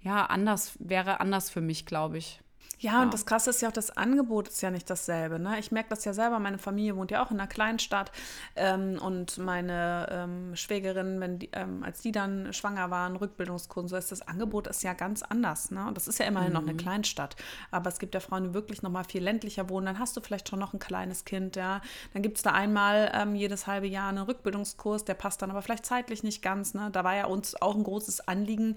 ja, 0.02 0.26
anders, 0.26 0.78
wäre 0.80 1.20
anders 1.20 1.50
für 1.50 1.62
mich, 1.62 1.86
glaube 1.86 2.18
ich. 2.18 2.42
Ja, 2.80 3.02
und 3.02 3.14
das 3.14 3.26
Krasse 3.26 3.50
ist 3.50 3.62
ja 3.62 3.70
auch, 3.70 3.74
das 3.74 3.96
Angebot 3.96 4.48
ist 4.48 4.62
ja 4.62 4.72
nicht 4.72 4.90
dasselbe. 4.90 5.40
Ne? 5.40 5.60
Ich 5.60 5.72
merke 5.72 5.90
das 5.90 6.06
ja 6.06 6.14
selber, 6.14 6.40
meine 6.40 6.58
Familie 6.58 6.96
wohnt 6.96 7.12
ja 7.12 7.24
auch 7.24 7.32
in 7.32 7.40
einer 7.40 7.48
Kleinstadt 7.48 8.12
ähm, 8.56 9.00
und 9.02 9.38
meine 9.38 10.08
ähm, 10.12 10.56
Schwägerin, 10.56 11.20
wenn 11.20 11.40
die, 11.40 11.50
ähm, 11.54 11.84
als 11.84 12.02
die 12.02 12.12
dann 12.12 12.54
schwanger 12.54 12.90
waren, 12.92 13.16
Rückbildungskurse, 13.16 13.90
so 13.90 13.96
ist 13.98 14.12
das 14.12 14.28
Angebot 14.28 14.68
ist 14.68 14.84
ja 14.84 14.94
ganz 14.94 15.24
anders. 15.24 15.72
Ne? 15.72 15.86
Und 15.88 15.98
das 15.98 16.08
ist 16.08 16.20
ja 16.20 16.26
immerhin 16.26 16.50
mhm. 16.50 16.54
noch 16.54 16.64
eine 16.64 16.74
mhm. 16.74 16.78
Kleinstadt. 16.78 17.36
Aber 17.72 17.90
es 17.90 18.00
gibt 18.00 18.14
ja 18.14 18.20
Frauen, 18.20 18.44
die 18.44 18.54
wirklich 18.54 18.82
noch 18.82 18.92
mal 18.92 19.04
viel 19.04 19.24
ländlicher 19.24 19.70
wohnen. 19.70 19.86
Dann 19.86 20.00
hast 20.00 20.18
du 20.18 20.22
vielleicht 20.22 20.50
schon 20.50 20.60
noch 20.60 20.74
ein 20.74 20.80
kleines 20.80 21.26
Kind, 21.26 21.56
ja. 21.56 21.82
Dann 22.14 22.22
gibt 22.22 22.38
es 22.38 22.44
da 22.44 22.52
einmal 22.52 23.12
ähm, 23.14 23.36
jedes 23.36 23.68
halbe 23.68 23.88
Jahr 23.88 24.10
einen 24.10 24.20
Rückbildungskurs, 24.20 25.06
der 25.06 25.14
passt 25.14 25.42
dann 25.42 25.52
aber 25.52 25.62
vielleicht 25.62 25.86
zeitlich 25.86 26.24
nicht 26.24 26.42
ganz. 26.42 26.74
Ne? 26.74 26.90
Da 26.92 27.04
war 27.04 27.16
ja 27.16 27.26
uns 27.26 27.62
auch 27.62 27.76
ein 27.76 27.84
großes 27.84 28.28
Anliegen, 28.28 28.76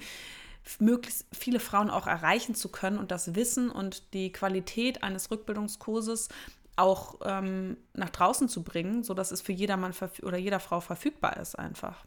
möglichst 0.78 1.26
viele 1.32 1.60
Frauen 1.60 1.90
auch 1.90 2.06
erreichen 2.06 2.54
zu 2.54 2.68
können 2.68 2.98
und 2.98 3.10
das 3.10 3.34
Wissen 3.34 3.70
und 3.70 4.12
die 4.14 4.32
Qualität 4.32 5.02
eines 5.02 5.30
Rückbildungskurses 5.30 6.28
auch 6.76 7.16
ähm, 7.24 7.76
nach 7.94 8.10
draußen 8.10 8.48
zu 8.48 8.62
bringen, 8.62 9.02
sodass 9.02 9.30
es 9.30 9.40
für 9.40 9.52
jedermann 9.52 9.92
oder 10.22 10.38
jeder 10.38 10.60
Frau 10.60 10.80
verfügbar 10.80 11.36
ist 11.38 11.58
einfach. 11.58 12.04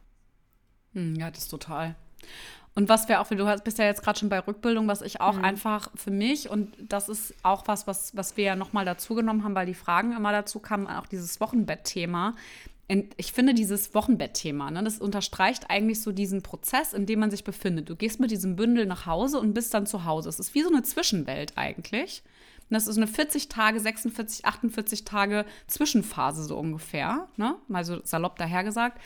Hm, 0.93 1.15
ja, 1.15 1.29
das 1.29 1.43
ist 1.43 1.49
total. 1.49 1.95
Und 2.73 2.87
was 2.87 3.09
wir 3.09 3.19
auch, 3.19 3.27
du 3.27 3.57
bist 3.63 3.79
ja 3.79 3.85
jetzt 3.85 4.01
gerade 4.01 4.17
schon 4.17 4.29
bei 4.29 4.39
Rückbildung, 4.39 4.87
was 4.87 5.01
ich 5.01 5.19
auch 5.19 5.35
mhm. 5.35 5.43
einfach 5.43 5.89
für 5.95 6.11
mich, 6.11 6.49
und 6.49 6.73
das 6.79 7.09
ist 7.09 7.33
auch 7.43 7.67
was, 7.67 7.85
was, 7.85 8.15
was 8.15 8.37
wir 8.37 8.45
ja 8.45 8.55
nochmal 8.55 8.85
dazu 8.85 9.13
genommen 9.13 9.43
haben, 9.43 9.55
weil 9.55 9.65
die 9.65 9.73
Fragen 9.73 10.15
immer 10.15 10.31
dazu 10.31 10.59
kamen, 10.59 10.87
auch 10.87 11.07
dieses 11.07 11.41
Wochenbettthema 11.41 12.33
ich 13.17 13.31
finde 13.31 13.53
dieses 13.53 13.93
Wochenbettthema, 13.93 14.69
ne, 14.69 14.83
das 14.83 14.99
unterstreicht 14.99 15.69
eigentlich 15.69 16.01
so 16.01 16.11
diesen 16.11 16.41
Prozess, 16.41 16.93
in 16.93 17.05
dem 17.05 17.19
man 17.19 17.31
sich 17.31 17.43
befindet. 17.43 17.89
Du 17.89 17.95
gehst 17.95 18.19
mit 18.19 18.31
diesem 18.31 18.55
Bündel 18.55 18.85
nach 18.85 19.05
Hause 19.05 19.39
und 19.39 19.53
bist 19.53 19.73
dann 19.73 19.85
zu 19.85 20.03
Hause. 20.03 20.29
Es 20.29 20.39
ist 20.39 20.53
wie 20.55 20.63
so 20.63 20.69
eine 20.69 20.83
Zwischenwelt 20.83 21.53
eigentlich. 21.57 22.21
Und 22.69 22.75
das 22.75 22.87
ist 22.87 22.97
eine 22.97 23.07
40 23.07 23.49
Tage, 23.49 23.79
46, 23.79 24.45
48 24.45 25.05
Tage 25.05 25.45
Zwischenphase 25.67 26.43
so 26.43 26.57
ungefähr, 26.57 27.27
ne? 27.37 27.55
mal 27.67 27.85
so 27.85 28.01
salopp 28.03 28.37
dahergesagt, 28.37 28.99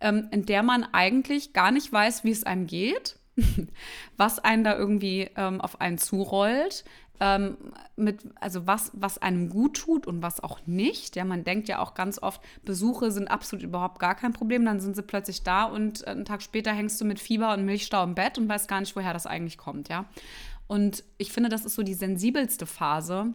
ähm, 0.00 0.28
in 0.30 0.46
der 0.46 0.62
man 0.62 0.84
eigentlich 0.92 1.52
gar 1.52 1.70
nicht 1.70 1.92
weiß, 1.92 2.24
wie 2.24 2.30
es 2.30 2.44
einem 2.44 2.66
geht, 2.66 3.18
was 4.16 4.38
einen 4.38 4.64
da 4.64 4.76
irgendwie 4.76 5.30
ähm, 5.36 5.60
auf 5.60 5.80
einen 5.80 5.98
zurollt, 5.98 6.84
ähm, 7.20 7.56
mit, 7.96 8.20
also 8.36 8.66
was, 8.66 8.90
was 8.94 9.18
einem 9.18 9.48
gut 9.48 9.76
tut 9.76 10.06
und 10.06 10.22
was 10.22 10.42
auch 10.42 10.60
nicht. 10.66 11.16
Ja, 11.16 11.24
man 11.24 11.44
denkt 11.44 11.68
ja 11.68 11.80
auch 11.80 11.94
ganz 11.94 12.22
oft, 12.22 12.40
Besuche 12.64 13.10
sind 13.10 13.28
absolut 13.28 13.64
überhaupt 13.64 13.98
gar 13.98 14.14
kein 14.14 14.32
Problem. 14.32 14.64
Dann 14.64 14.80
sind 14.80 14.96
sie 14.96 15.02
plötzlich 15.02 15.42
da 15.42 15.64
und 15.64 16.06
einen 16.06 16.24
Tag 16.24 16.42
später 16.42 16.72
hängst 16.72 17.00
du 17.00 17.04
mit 17.04 17.20
Fieber 17.20 17.54
und 17.54 17.64
Milchstau 17.64 18.04
im 18.04 18.14
Bett 18.14 18.38
und 18.38 18.48
weißt 18.48 18.68
gar 18.68 18.80
nicht, 18.80 18.96
woher 18.96 19.12
das 19.12 19.26
eigentlich 19.26 19.58
kommt, 19.58 19.88
ja. 19.88 20.06
Und 20.66 21.04
ich 21.16 21.32
finde, 21.32 21.48
das 21.48 21.64
ist 21.64 21.74
so 21.74 21.82
die 21.82 21.94
sensibelste 21.94 22.66
Phase, 22.66 23.34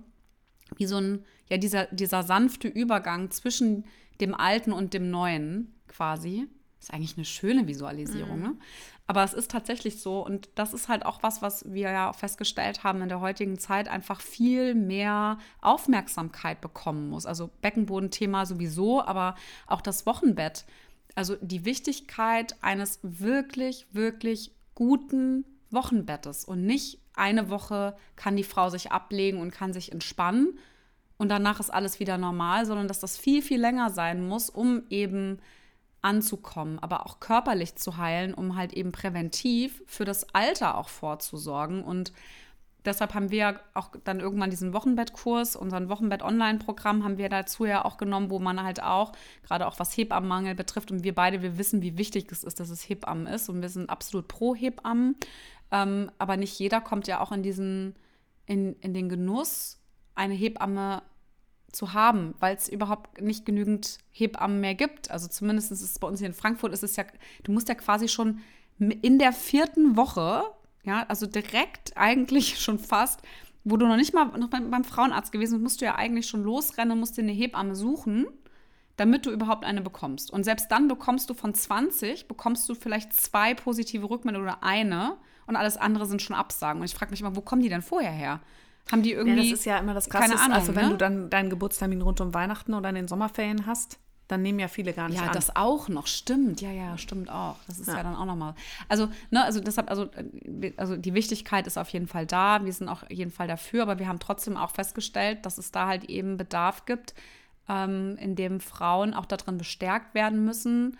wie 0.77 0.85
so 0.85 0.97
ein, 0.97 1.23
ja, 1.49 1.57
dieser, 1.57 1.85
dieser 1.85 2.23
sanfte 2.23 2.67
Übergang 2.67 3.31
zwischen 3.31 3.85
dem 4.19 4.35
Alten 4.35 4.73
und 4.73 4.93
dem 4.93 5.09
Neuen 5.09 5.73
quasi. 5.87 6.47
Ist 6.79 6.93
eigentlich 6.93 7.15
eine 7.15 7.25
schöne 7.25 7.67
Visualisierung, 7.67 8.37
mhm. 8.37 8.43
ne? 8.43 8.55
Aber 9.11 9.25
es 9.25 9.33
ist 9.33 9.51
tatsächlich 9.51 10.01
so 10.01 10.25
und 10.25 10.47
das 10.55 10.71
ist 10.71 10.87
halt 10.87 11.05
auch 11.05 11.21
was, 11.21 11.41
was 11.41 11.69
wir 11.69 11.91
ja 11.91 12.13
festgestellt 12.13 12.85
haben 12.85 13.01
in 13.01 13.09
der 13.09 13.19
heutigen 13.19 13.59
Zeit, 13.59 13.89
einfach 13.89 14.21
viel 14.21 14.73
mehr 14.73 15.37
Aufmerksamkeit 15.59 16.61
bekommen 16.61 17.09
muss. 17.09 17.25
Also 17.25 17.49
Beckenbodenthema 17.61 18.45
sowieso, 18.45 19.03
aber 19.03 19.35
auch 19.67 19.81
das 19.81 20.05
Wochenbett. 20.05 20.63
Also 21.13 21.35
die 21.41 21.65
Wichtigkeit 21.65 22.55
eines 22.61 22.99
wirklich, 23.03 23.85
wirklich 23.91 24.53
guten 24.75 25.43
Wochenbettes 25.71 26.45
und 26.45 26.65
nicht 26.65 27.01
eine 27.13 27.49
Woche 27.49 27.97
kann 28.15 28.37
die 28.37 28.45
Frau 28.45 28.69
sich 28.69 28.93
ablegen 28.93 29.41
und 29.41 29.51
kann 29.51 29.73
sich 29.73 29.91
entspannen 29.91 30.57
und 31.17 31.27
danach 31.27 31.59
ist 31.59 31.69
alles 31.69 31.99
wieder 31.99 32.17
normal, 32.17 32.65
sondern 32.65 32.87
dass 32.87 33.01
das 33.01 33.17
viel, 33.17 33.41
viel 33.41 33.59
länger 33.59 33.89
sein 33.89 34.25
muss, 34.25 34.49
um 34.49 34.83
eben 34.89 35.39
anzukommen, 36.01 36.79
aber 36.79 37.05
auch 37.05 37.19
körperlich 37.19 37.75
zu 37.75 37.97
heilen, 37.97 38.33
um 38.33 38.55
halt 38.55 38.73
eben 38.73 38.91
präventiv 38.91 39.83
für 39.85 40.05
das 40.05 40.33
Alter 40.33 40.77
auch 40.77 40.89
vorzusorgen. 40.89 41.83
Und 41.83 42.11
deshalb 42.85 43.13
haben 43.13 43.29
wir 43.29 43.59
auch 43.73 43.91
dann 44.03 44.19
irgendwann 44.19 44.49
diesen 44.49 44.73
Wochenbettkurs, 44.73 45.55
unseren 45.55 45.89
Wochenbett-Online-Programm 45.89 47.03
haben 47.03 47.17
wir 47.17 47.29
dazu 47.29 47.65
ja 47.65 47.85
auch 47.85 47.97
genommen, 47.97 48.29
wo 48.29 48.39
man 48.39 48.63
halt 48.63 48.81
auch, 48.81 49.11
gerade 49.43 49.67
auch 49.67 49.79
was 49.79 49.95
Hebammenmangel 49.95 50.55
betrifft, 50.55 50.91
und 50.91 51.03
wir 51.03 51.13
beide, 51.13 51.41
wir 51.41 51.57
wissen, 51.57 51.81
wie 51.81 51.97
wichtig 51.97 52.31
es 52.31 52.43
ist, 52.43 52.59
dass 52.59 52.69
es 52.69 52.87
Hebammen 52.89 53.27
ist 53.27 53.49
und 53.49 53.61
wir 53.61 53.69
sind 53.69 53.89
absolut 53.89 54.27
pro 54.27 54.55
Hebammen. 54.55 55.15
Ähm, 55.71 56.11
aber 56.17 56.35
nicht 56.35 56.57
jeder 56.59 56.81
kommt 56.81 57.07
ja 57.07 57.21
auch 57.21 57.31
in 57.31 57.43
diesen, 57.43 57.95
in, 58.45 58.75
in 58.81 58.93
den 58.93 59.07
Genuss, 59.07 59.79
eine 60.15 60.33
Hebamme 60.33 61.03
zu 61.71 61.93
haben, 61.93 62.35
weil 62.39 62.55
es 62.55 62.69
überhaupt 62.69 63.21
nicht 63.21 63.45
genügend 63.45 63.97
Hebammen 64.11 64.59
mehr 64.59 64.75
gibt. 64.75 65.09
Also 65.11 65.27
zumindest 65.27 65.71
ist 65.71 65.81
es 65.81 65.99
bei 65.99 66.07
uns 66.07 66.19
hier 66.19 66.27
in 66.27 66.33
Frankfurt, 66.33 66.73
ist 66.73 66.83
es 66.83 66.95
ja, 66.95 67.05
du 67.43 67.51
musst 67.51 67.69
ja 67.69 67.75
quasi 67.75 68.07
schon 68.07 68.41
in 68.79 69.19
der 69.19 69.31
vierten 69.31 69.95
Woche, 69.95 70.43
ja, 70.83 71.05
also 71.07 71.27
direkt 71.27 71.95
eigentlich 71.95 72.59
schon 72.61 72.79
fast, 72.79 73.21
wo 73.63 73.77
du 73.77 73.87
noch 73.87 73.95
nicht 73.95 74.13
mal 74.13 74.25
noch 74.37 74.49
beim, 74.49 74.83
Frauenarzt 74.83 75.31
gewesen 75.31 75.53
bist, 75.53 75.63
musst 75.63 75.81
du 75.81 75.85
ja 75.85 75.95
eigentlich 75.95 76.27
schon 76.27 76.43
losrennen, 76.43 76.99
musst 76.99 77.17
dir 77.17 77.21
eine 77.21 77.31
Hebamme 77.31 77.75
suchen, 77.75 78.25
damit 78.97 79.25
du 79.25 79.31
überhaupt 79.31 79.65
eine 79.65 79.81
bekommst. 79.81 80.31
Und 80.31 80.43
selbst 80.43 80.71
dann 80.71 80.87
bekommst 80.87 81.29
du 81.29 81.33
von 81.33 81.53
20, 81.53 82.27
bekommst 82.27 82.67
du 82.67 82.75
vielleicht 82.75 83.13
zwei 83.13 83.53
positive 83.53 84.09
Rückmeldungen 84.09 84.47
oder 84.47 84.63
eine 84.63 85.17
und 85.45 85.55
alles 85.55 85.77
andere 85.77 86.05
sind 86.05 86.21
schon 86.21 86.35
Absagen. 86.35 86.81
Und 86.81 86.85
ich 86.85 86.95
frage 86.95 87.11
mich 87.11 87.21
immer, 87.21 87.35
wo 87.35 87.41
kommen 87.41 87.61
die 87.61 87.69
denn 87.69 87.81
vorher 87.81 88.11
her? 88.11 88.41
Haben 88.89 89.03
die 89.03 89.11
irgendwie. 89.13 89.43
Ja, 89.43 89.51
das 89.51 89.59
ist 89.59 89.65
ja 89.65 89.77
immer 89.77 89.93
das 89.93 90.09
Krasse. 90.09 90.29
Keine 90.29 90.41
Ahnung, 90.41 90.57
also, 90.57 90.75
wenn 90.75 90.85
ne? 90.85 90.91
du 90.91 90.97
dann 90.97 91.29
deinen 91.29 91.49
Geburtstermin 91.49 92.01
rund 92.01 92.21
um 92.21 92.33
Weihnachten 92.33 92.73
oder 92.73 92.89
in 92.89 92.95
den 92.95 93.07
Sommerferien 93.07 93.65
hast, 93.65 93.99
dann 94.31 94.41
nehmen 94.41 94.59
ja 94.59 94.69
viele 94.69 94.93
gar 94.93 95.09
nicht 95.09 95.17
ja, 95.17 95.23
an. 95.23 95.27
Ja, 95.27 95.33
das 95.33 95.55
auch 95.55 95.89
noch, 95.89 96.07
stimmt. 96.07 96.61
Ja, 96.61 96.71
ja, 96.71 96.97
stimmt 96.97 97.29
auch. 97.29 97.57
Das 97.67 97.79
ist 97.79 97.87
ja, 97.87 97.97
ja 97.97 98.03
dann 98.03 98.15
auch 98.15 98.25
nochmal. 98.25 98.55
Also, 98.87 99.09
ne, 99.29 99.43
also 99.43 99.59
deshalb, 99.59 99.89
also, 99.89 100.05
äh, 100.61 100.71
also 100.77 100.95
die 100.95 101.13
Wichtigkeit 101.13 101.67
ist 101.67 101.77
auf 101.77 101.89
jeden 101.89 102.07
Fall 102.07 102.25
da. 102.25 102.63
Wir 102.63 102.71
sind 102.71 102.87
auch 102.87 103.03
auf 103.03 103.11
jeden 103.11 103.31
Fall 103.31 103.47
dafür, 103.47 103.83
aber 103.83 103.99
wir 103.99 104.07
haben 104.07 104.19
trotzdem 104.19 104.55
auch 104.55 104.71
festgestellt, 104.71 105.45
dass 105.45 105.57
es 105.57 105.71
da 105.71 105.87
halt 105.87 106.05
eben 106.05 106.37
Bedarf 106.37 106.85
gibt, 106.85 107.13
ähm, 107.67 108.15
in 108.17 108.35
dem 108.35 108.61
Frauen 108.61 109.13
auch 109.13 109.25
darin 109.25 109.57
bestärkt 109.57 110.15
werden 110.15 110.45
müssen, 110.45 110.97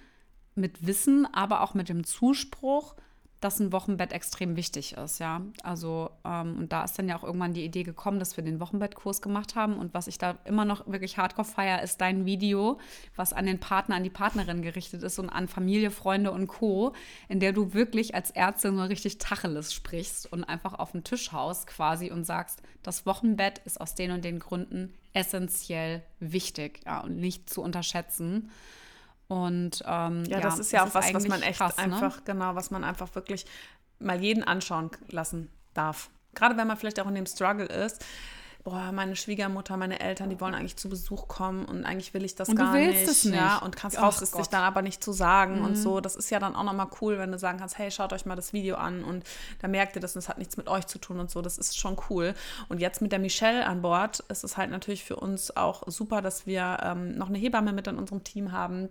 mit 0.56 0.86
Wissen, 0.86 1.26
aber 1.34 1.62
auch 1.62 1.74
mit 1.74 1.88
dem 1.88 2.04
Zuspruch, 2.04 2.96
dass 3.42 3.60
ein 3.60 3.72
Wochenbett 3.72 4.14
extrem 4.14 4.56
wichtig 4.56 4.94
ist, 4.94 5.20
ja. 5.20 5.42
Also, 5.64 6.12
ähm, 6.24 6.58
und 6.60 6.72
da 6.72 6.84
ist 6.84 6.98
dann 6.98 7.10
ja 7.10 7.18
auch 7.18 7.24
irgendwann 7.24 7.54
die 7.54 7.66
Idee 7.66 7.82
gekommen, 7.82 8.20
dass 8.20 8.38
wir 8.38 8.44
den 8.44 8.60
Wochenbettkurs 8.60 9.22
gemacht 9.22 9.56
haben. 9.56 9.78
Und 9.78 9.96
was 9.96 10.06
ich 10.06 10.20
da 10.20 10.38
immer 10.46 10.64
noch 10.64 10.86
wirklich 10.86 11.18
hardcore 11.18 11.48
feier, 11.48 11.82
ist 11.82 12.00
dein 12.02 12.26
Video, 12.26 12.80
was 13.16 13.34
an 13.34 13.48
den 13.48 13.60
Partner, 13.60 13.96
an 13.96 14.04
die 14.04 14.12
Partnerin 14.12 14.62
gerichtet 14.62 15.02
ist 15.02 15.18
und 15.18 15.30
an 15.30 15.48
Familie, 15.48 15.90
Freunde 15.90 16.32
und 16.32 16.46
Co., 16.46 16.94
in 17.30 17.40
der 17.40 17.52
du 17.52 17.74
wirklich 17.74 18.14
als 18.14 18.30
Ärztin 18.30 18.78
so 18.78 18.84
richtig 18.84 19.18
Tacheles 19.18 19.74
sprichst 19.74 20.32
und 20.32 20.44
einfach 20.44 20.76
auf 20.76 20.92
den 20.92 21.04
Tisch 21.04 21.32
haust 21.32 21.66
quasi 21.66 22.12
und 22.12 22.26
sagst, 22.26 22.62
das 22.84 23.08
Wochenbett 23.08 23.58
ist 23.66 23.82
aus 23.82 23.96
den 23.96 24.12
und 24.12 24.24
den 24.24 24.38
Gründen 24.38 24.94
essentiell 25.14 26.04
wichtig 26.20 26.82
ja, 26.86 27.00
und 27.00 27.18
nicht 27.18 27.50
zu 27.50 27.64
unterschätzen. 27.64 28.52
Und 29.32 29.82
ähm, 29.88 30.26
ja, 30.26 30.42
das 30.42 30.60
ist 30.60 30.74
ja 30.74 30.84
auch 30.84 30.94
was, 30.94 31.14
was 31.14 31.26
man 31.26 31.42
echt 31.42 31.60
krass, 31.60 31.78
ne? 31.78 31.84
einfach, 31.84 32.18
ne? 32.18 32.22
genau, 32.26 32.56
was 32.56 32.70
man 32.70 32.84
einfach 32.84 33.16
wirklich 33.16 33.46
mal 33.98 34.22
jeden 34.22 34.44
anschauen 34.44 34.92
lassen 35.08 35.50
darf. 35.74 36.10
Gerade 36.36 36.58
wenn 36.58 36.68
man 36.68 36.76
vielleicht 36.76 37.00
auch 37.00 37.08
in 37.08 37.16
dem 37.16 37.26
Struggle 37.26 37.66
ist. 37.66 38.04
Boah, 38.66 38.92
meine 38.92 39.16
Schwiegermutter, 39.16 39.76
meine 39.78 40.02
Eltern, 40.02 40.30
die 40.30 40.40
wollen 40.40 40.54
eigentlich 40.54 40.76
zu 40.76 40.88
Besuch 40.88 41.28
kommen 41.28 41.66
und 41.66 41.84
eigentlich 41.84 42.14
will 42.14 42.24
ich 42.24 42.36
das 42.36 42.50
und 42.50 42.58
gar 42.58 42.76
nicht. 42.76 43.08
Es 43.08 43.24
nicht. 43.24 43.36
Ja, 43.36 43.58
und 43.58 43.76
kannst 43.76 44.00
raus, 44.00 44.22
es 44.22 44.34
sich 44.34 44.48
dann 44.48 44.62
aber 44.62 44.84
nicht 44.84 45.04
zu 45.04 45.14
sagen 45.14 45.60
mhm. 45.60 45.66
und 45.66 45.76
so. 45.78 46.00
Das 46.02 46.16
ist 46.16 46.30
ja 46.30 46.38
dann 46.38 46.54
auch 46.54 46.64
nochmal 46.64 46.90
cool, 47.00 47.18
wenn 47.18 47.32
du 47.32 47.40
sagen 47.40 47.58
kannst, 47.58 47.78
hey, 47.80 47.90
schaut 47.90 48.14
euch 48.14 48.26
mal 48.28 48.36
das 48.36 48.54
Video 48.54 48.76
an 48.76 49.04
und 49.04 49.24
da 49.62 49.68
merkt 49.68 49.96
ihr 49.96 50.02
das 50.02 50.14
und 50.14 50.20
es 50.20 50.30
hat 50.30 50.38
nichts 50.38 50.58
mit 50.58 50.68
euch 50.68 50.86
zu 50.88 51.00
tun 51.00 51.20
und 51.20 51.32
so. 51.32 51.42
Das 51.42 51.58
ist 51.58 51.80
schon 51.80 51.98
cool. 52.10 52.36
Und 52.68 52.82
jetzt 52.82 53.02
mit 53.02 53.14
der 53.14 53.20
Michelle 53.20 53.66
an 53.66 53.82
Bord 53.82 54.20
ist 54.28 54.44
es 54.44 54.58
halt 54.58 54.70
natürlich 54.70 55.06
für 55.06 55.16
uns 55.16 55.56
auch 55.56 55.84
super, 55.88 56.22
dass 56.22 56.46
wir 56.46 56.82
ähm, 56.84 57.18
noch 57.18 57.30
eine 57.30 57.40
Hebamme 57.40 57.72
mit 57.74 57.88
in 57.88 57.98
unserem 57.98 58.24
Team 58.24 58.52
haben, 58.52 58.90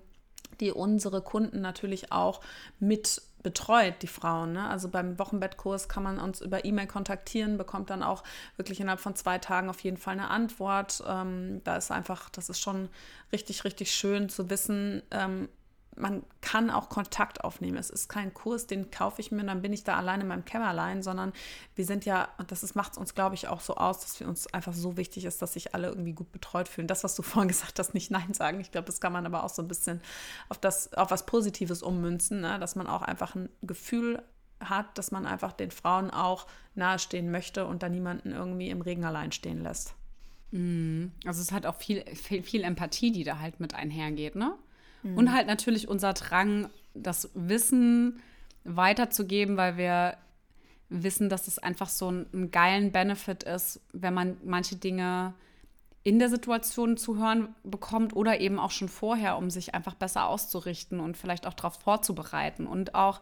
die 0.60 0.72
unsere 0.72 1.22
Kunden 1.22 1.60
natürlich 1.60 2.12
auch 2.12 2.40
mit 2.78 3.22
betreut, 3.42 4.02
die 4.02 4.06
Frauen. 4.06 4.52
Ne? 4.52 4.68
Also 4.68 4.88
beim 4.88 5.18
Wochenbettkurs 5.18 5.88
kann 5.88 6.02
man 6.02 6.18
uns 6.18 6.40
über 6.40 6.64
E-Mail 6.64 6.86
kontaktieren, 6.86 7.56
bekommt 7.56 7.90
dann 7.90 8.02
auch 8.02 8.22
wirklich 8.56 8.80
innerhalb 8.80 9.00
von 9.00 9.16
zwei 9.16 9.38
Tagen 9.38 9.70
auf 9.70 9.80
jeden 9.80 9.96
Fall 9.96 10.14
eine 10.14 10.28
Antwort. 10.28 11.02
Ähm, 11.06 11.62
da 11.64 11.76
ist 11.76 11.90
einfach, 11.90 12.28
das 12.30 12.50
ist 12.50 12.60
schon 12.60 12.88
richtig, 13.32 13.64
richtig 13.64 13.92
schön 13.92 14.28
zu 14.28 14.50
wissen, 14.50 15.02
ähm, 15.10 15.48
man 15.96 16.22
kann 16.40 16.70
auch 16.70 16.88
Kontakt 16.88 17.44
aufnehmen. 17.44 17.76
Es 17.76 17.90
ist 17.90 18.08
kein 18.08 18.32
Kurs, 18.32 18.66
den 18.66 18.90
kaufe 18.90 19.20
ich 19.20 19.32
mir 19.32 19.44
dann 19.44 19.62
bin 19.62 19.72
ich 19.72 19.84
da 19.84 19.96
alleine 19.96 20.22
in 20.22 20.28
meinem 20.28 20.44
Kämmerlein, 20.44 21.02
sondern 21.02 21.32
wir 21.74 21.84
sind 21.84 22.04
ja, 22.04 22.28
und 22.38 22.52
das 22.52 22.74
macht 22.74 22.92
es 22.92 22.98
uns, 22.98 23.14
glaube 23.14 23.34
ich, 23.34 23.48
auch 23.48 23.60
so 23.60 23.76
aus, 23.76 24.00
dass 24.00 24.20
wir 24.20 24.28
uns 24.28 24.46
einfach 24.48 24.72
so 24.72 24.96
wichtig 24.96 25.24
ist, 25.24 25.42
dass 25.42 25.54
sich 25.54 25.74
alle 25.74 25.88
irgendwie 25.88 26.12
gut 26.12 26.32
betreut 26.32 26.68
fühlen. 26.68 26.86
Das, 26.86 27.04
was 27.04 27.14
du 27.14 27.22
vorhin 27.22 27.48
gesagt 27.48 27.78
hast, 27.78 27.94
nicht 27.94 28.10
Nein 28.10 28.34
sagen. 28.34 28.60
Ich 28.60 28.70
glaube, 28.70 28.86
das 28.86 29.00
kann 29.00 29.12
man 29.12 29.26
aber 29.26 29.44
auch 29.44 29.50
so 29.50 29.62
ein 29.62 29.68
bisschen 29.68 30.00
auf 30.48 30.58
das, 30.58 30.92
auf 30.94 31.10
was 31.10 31.26
Positives 31.26 31.82
ummünzen, 31.82 32.40
ne? 32.40 32.58
dass 32.58 32.76
man 32.76 32.86
auch 32.86 33.02
einfach 33.02 33.34
ein 33.34 33.48
Gefühl 33.62 34.22
hat, 34.60 34.98
dass 34.98 35.10
man 35.10 35.26
einfach 35.26 35.52
den 35.52 35.70
Frauen 35.70 36.10
auch 36.10 36.46
nahestehen 36.74 37.30
möchte 37.30 37.66
und 37.66 37.82
da 37.82 37.88
niemanden 37.88 38.32
irgendwie 38.32 38.70
im 38.70 38.82
Regen 38.82 39.04
allein 39.04 39.32
stehen 39.32 39.62
lässt. 39.62 39.94
Mhm. 40.50 41.12
Also 41.24 41.40
es 41.40 41.52
hat 41.52 41.66
auch 41.66 41.76
viel, 41.76 42.04
viel, 42.14 42.42
viel 42.42 42.62
Empathie, 42.62 43.12
die 43.12 43.24
da 43.24 43.38
halt 43.38 43.60
mit 43.60 43.74
einhergeht, 43.74 44.36
ne? 44.36 44.54
Mhm. 45.02 45.18
Und 45.18 45.32
halt 45.32 45.46
natürlich 45.46 45.88
unser 45.88 46.12
Drang, 46.12 46.68
das 46.94 47.30
Wissen 47.34 48.20
weiterzugeben, 48.64 49.56
weil 49.56 49.76
wir 49.76 50.16
wissen, 50.88 51.28
dass 51.28 51.46
es 51.46 51.58
einfach 51.58 51.88
so 51.88 52.08
einen 52.08 52.50
geilen 52.50 52.92
Benefit 52.92 53.44
ist, 53.44 53.80
wenn 53.92 54.12
man 54.12 54.36
manche 54.44 54.76
Dinge 54.76 55.34
in 56.02 56.18
der 56.18 56.28
Situation 56.28 56.96
zu 56.96 57.18
hören 57.18 57.54
bekommt 57.62 58.16
oder 58.16 58.40
eben 58.40 58.58
auch 58.58 58.70
schon 58.70 58.88
vorher, 58.88 59.36
um 59.36 59.50
sich 59.50 59.74
einfach 59.74 59.94
besser 59.94 60.28
auszurichten 60.28 60.98
und 60.98 61.16
vielleicht 61.16 61.46
auch 61.46 61.54
darauf 61.54 61.74
vorzubereiten. 61.74 62.66
Und 62.66 62.94
auch, 62.94 63.20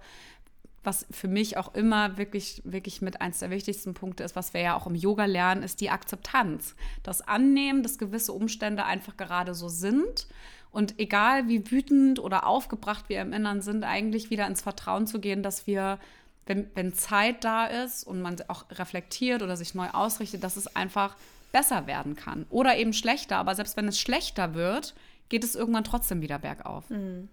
was 0.85 1.07
für 1.11 1.29
mich 1.29 1.57
auch 1.57 1.75
immer 1.75 2.17
wirklich, 2.19 2.62
wirklich 2.64 3.03
mit 3.03 3.21
eins 3.21 3.41
der 3.41 3.51
wichtigsten 3.51 3.95
Punkte 3.95 4.23
ist, 4.23 4.37
was 4.37 4.55
wir 4.55 4.61
ja 4.61 4.77
auch 4.77 4.87
im 4.87 4.95
Yoga 4.95 5.25
lernen, 5.25 5.64
ist 5.64 5.81
die 5.81 5.91
Akzeptanz. 5.91 6.77
Das 7.03 7.21
Annehmen, 7.21 7.83
dass 7.83 7.99
gewisse 7.99 8.33
Umstände 8.33 8.85
einfach 8.85 9.17
gerade 9.17 9.55
so 9.55 9.69
sind 9.69 10.29
und 10.71 10.99
egal 10.99 11.49
wie 11.49 11.71
wütend 11.71 12.19
oder 12.19 12.47
aufgebracht 12.47 13.09
wir 13.09 13.21
im 13.23 13.33
Innern 13.33 13.63
sind, 13.63 13.85
eigentlich 13.85 14.31
wieder 14.31 14.47
ins 14.47 14.61
Vertrauen 14.61 15.07
zu 15.07 15.21
gehen, 15.21 15.43
dass 15.43 15.67
wir, 15.67 15.99
wenn, 16.47 16.71
wenn 16.75 16.93
Zeit 16.95 17.45
da 17.45 17.67
ist 17.67 18.05
und 18.05 18.21
man 18.21 18.37
auch 18.49 18.67
reflektiert 18.71 19.43
oder 19.43 19.57
sich 19.57 19.75
neu 19.75 19.89
ausrichtet, 19.91 20.45
dass 20.45 20.57
es 20.57 20.75
einfach 20.77 21.17
besser 21.53 21.87
werden 21.87 22.15
kann. 22.15 22.47
Oder 22.51 22.77
eben 22.77 22.93
schlechter. 22.93 23.37
Aber 23.37 23.55
selbst 23.55 23.77
wenn 23.77 23.89
es 23.89 23.99
schlechter 23.99 24.55
wird, 24.55 24.95
geht 25.29 25.45
es 25.45 25.55
irgendwann 25.55 25.85
trotzdem 25.85 26.21
wieder 26.21 26.39
bergauf. 26.39 26.89
Mhm. 26.91 27.29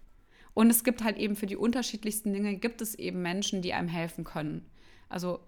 Und 0.54 0.70
es 0.70 0.86
gibt 0.86 1.04
halt 1.04 1.18
eben 1.18 1.36
für 1.36 1.48
die 1.48 1.58
unterschiedlichsten 1.58 2.32
Dinge, 2.32 2.56
gibt 2.56 2.82
es 2.82 2.96
eben 2.96 3.22
Menschen, 3.22 3.62
die 3.62 3.74
einem 3.74 3.90
helfen 3.90 4.24
können. 4.24 4.66
Also 5.10 5.42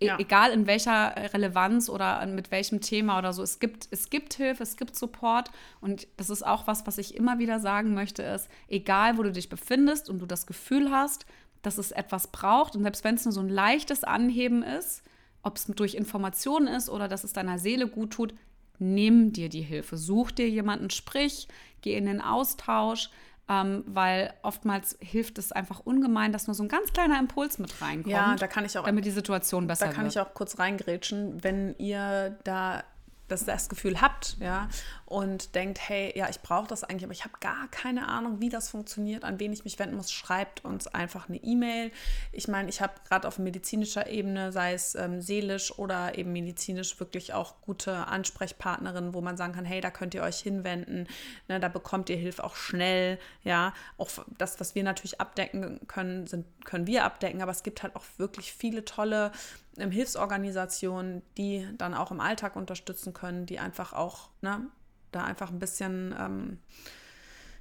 ja. 0.00 0.18
egal 0.18 0.52
in 0.52 0.66
welcher 0.66 1.14
Relevanz 1.32 1.88
oder 1.88 2.24
mit 2.26 2.50
welchem 2.50 2.80
Thema 2.80 3.18
oder 3.18 3.32
so. 3.32 3.42
Es 3.42 3.58
gibt, 3.58 3.88
es 3.90 4.10
gibt 4.10 4.34
Hilfe, 4.34 4.62
es 4.62 4.76
gibt 4.76 4.96
Support 4.96 5.50
und 5.80 6.06
das 6.16 6.30
ist 6.30 6.46
auch 6.46 6.66
was, 6.66 6.86
was 6.86 6.98
ich 6.98 7.14
immer 7.14 7.38
wieder 7.38 7.60
sagen 7.60 7.94
möchte, 7.94 8.22
ist, 8.22 8.48
egal 8.68 9.16
wo 9.16 9.22
du 9.22 9.32
dich 9.32 9.48
befindest 9.48 10.10
und 10.10 10.18
du 10.20 10.26
das 10.26 10.46
Gefühl 10.46 10.90
hast, 10.90 11.26
dass 11.62 11.78
es 11.78 11.92
etwas 11.92 12.28
braucht 12.28 12.76
und 12.76 12.82
selbst 12.82 13.04
wenn 13.04 13.14
es 13.14 13.24
nur 13.24 13.32
so 13.32 13.40
ein 13.40 13.48
leichtes 13.48 14.04
Anheben 14.04 14.62
ist, 14.62 15.02
ob 15.42 15.56
es 15.56 15.66
durch 15.66 15.94
Informationen 15.94 16.68
ist 16.68 16.90
oder 16.90 17.08
dass 17.08 17.24
es 17.24 17.32
deiner 17.32 17.58
Seele 17.58 17.86
gut 17.86 18.12
tut, 18.12 18.34
nimm 18.78 19.32
dir 19.32 19.48
die 19.48 19.62
Hilfe, 19.62 19.96
such 19.96 20.32
dir 20.32 20.48
jemanden, 20.48 20.90
sprich, 20.90 21.48
geh 21.82 21.96
in 21.96 22.06
den 22.06 22.20
Austausch, 22.20 23.10
ähm, 23.50 23.82
weil 23.88 24.32
oftmals 24.42 24.96
hilft 25.00 25.36
es 25.36 25.50
einfach 25.50 25.80
ungemein, 25.80 26.32
dass 26.32 26.46
nur 26.46 26.54
so 26.54 26.62
ein 26.62 26.68
ganz 26.68 26.92
kleiner 26.92 27.18
Impuls 27.18 27.58
mit 27.58 27.82
reinkommt. 27.82 28.06
Ja, 28.06 28.36
da 28.36 28.46
kann 28.46 28.64
ich 28.64 28.78
auch. 28.78 28.84
Damit 28.84 29.04
die 29.04 29.10
Situation 29.10 29.66
besser 29.66 29.86
wird. 29.86 29.90
Da 29.90 29.96
kann 29.96 30.04
wird. 30.04 30.14
ich 30.14 30.20
auch 30.20 30.32
kurz 30.34 30.60
reingrätschen, 30.60 31.42
wenn 31.42 31.74
ihr 31.78 32.38
da 32.44 32.84
das, 33.26 33.44
das 33.44 33.68
Gefühl 33.68 34.00
habt, 34.00 34.36
ja, 34.40 34.68
und 35.10 35.56
denkt, 35.56 35.80
hey, 35.88 36.16
ja, 36.16 36.28
ich 36.28 36.40
brauche 36.40 36.68
das 36.68 36.84
eigentlich, 36.84 37.02
aber 37.02 37.12
ich 37.12 37.24
habe 37.24 37.34
gar 37.40 37.66
keine 37.72 38.06
Ahnung, 38.06 38.40
wie 38.40 38.48
das 38.48 38.68
funktioniert, 38.70 39.24
an 39.24 39.40
wen 39.40 39.52
ich 39.52 39.64
mich 39.64 39.76
wenden 39.80 39.96
muss, 39.96 40.12
schreibt 40.12 40.64
uns 40.64 40.86
einfach 40.86 41.28
eine 41.28 41.38
E-Mail. 41.38 41.90
Ich 42.30 42.46
meine, 42.46 42.68
ich 42.68 42.80
habe 42.80 42.92
gerade 43.08 43.26
auf 43.26 43.40
medizinischer 43.40 44.06
Ebene, 44.06 44.52
sei 44.52 44.72
es 44.72 44.94
ähm, 44.94 45.20
seelisch 45.20 45.76
oder 45.76 46.16
eben 46.16 46.32
medizinisch, 46.32 47.00
wirklich 47.00 47.34
auch 47.34 47.60
gute 47.62 48.06
Ansprechpartnerinnen, 48.06 49.12
wo 49.12 49.20
man 49.20 49.36
sagen 49.36 49.52
kann, 49.52 49.64
hey, 49.64 49.80
da 49.80 49.90
könnt 49.90 50.14
ihr 50.14 50.22
euch 50.22 50.38
hinwenden, 50.38 51.08
ne, 51.48 51.58
da 51.58 51.66
bekommt 51.66 52.08
ihr 52.08 52.16
Hilfe 52.16 52.44
auch 52.44 52.54
schnell, 52.54 53.18
ja. 53.42 53.74
Auch 53.98 54.10
das, 54.38 54.60
was 54.60 54.76
wir 54.76 54.84
natürlich 54.84 55.20
abdecken 55.20 55.80
können, 55.88 56.28
sind, 56.28 56.46
können 56.64 56.86
wir 56.86 57.04
abdecken, 57.04 57.42
aber 57.42 57.50
es 57.50 57.64
gibt 57.64 57.82
halt 57.82 57.96
auch 57.96 58.04
wirklich 58.18 58.52
viele 58.52 58.84
tolle 58.84 59.32
ähm, 59.76 59.90
Hilfsorganisationen, 59.90 61.22
die 61.36 61.66
dann 61.78 61.94
auch 61.94 62.12
im 62.12 62.20
Alltag 62.20 62.54
unterstützen 62.54 63.12
können, 63.12 63.44
die 63.46 63.58
einfach 63.58 63.92
auch, 63.92 64.28
ne, 64.40 64.70
da 65.12 65.24
einfach 65.24 65.50
ein 65.50 65.58
bisschen, 65.58 66.14
ähm, 66.18 66.58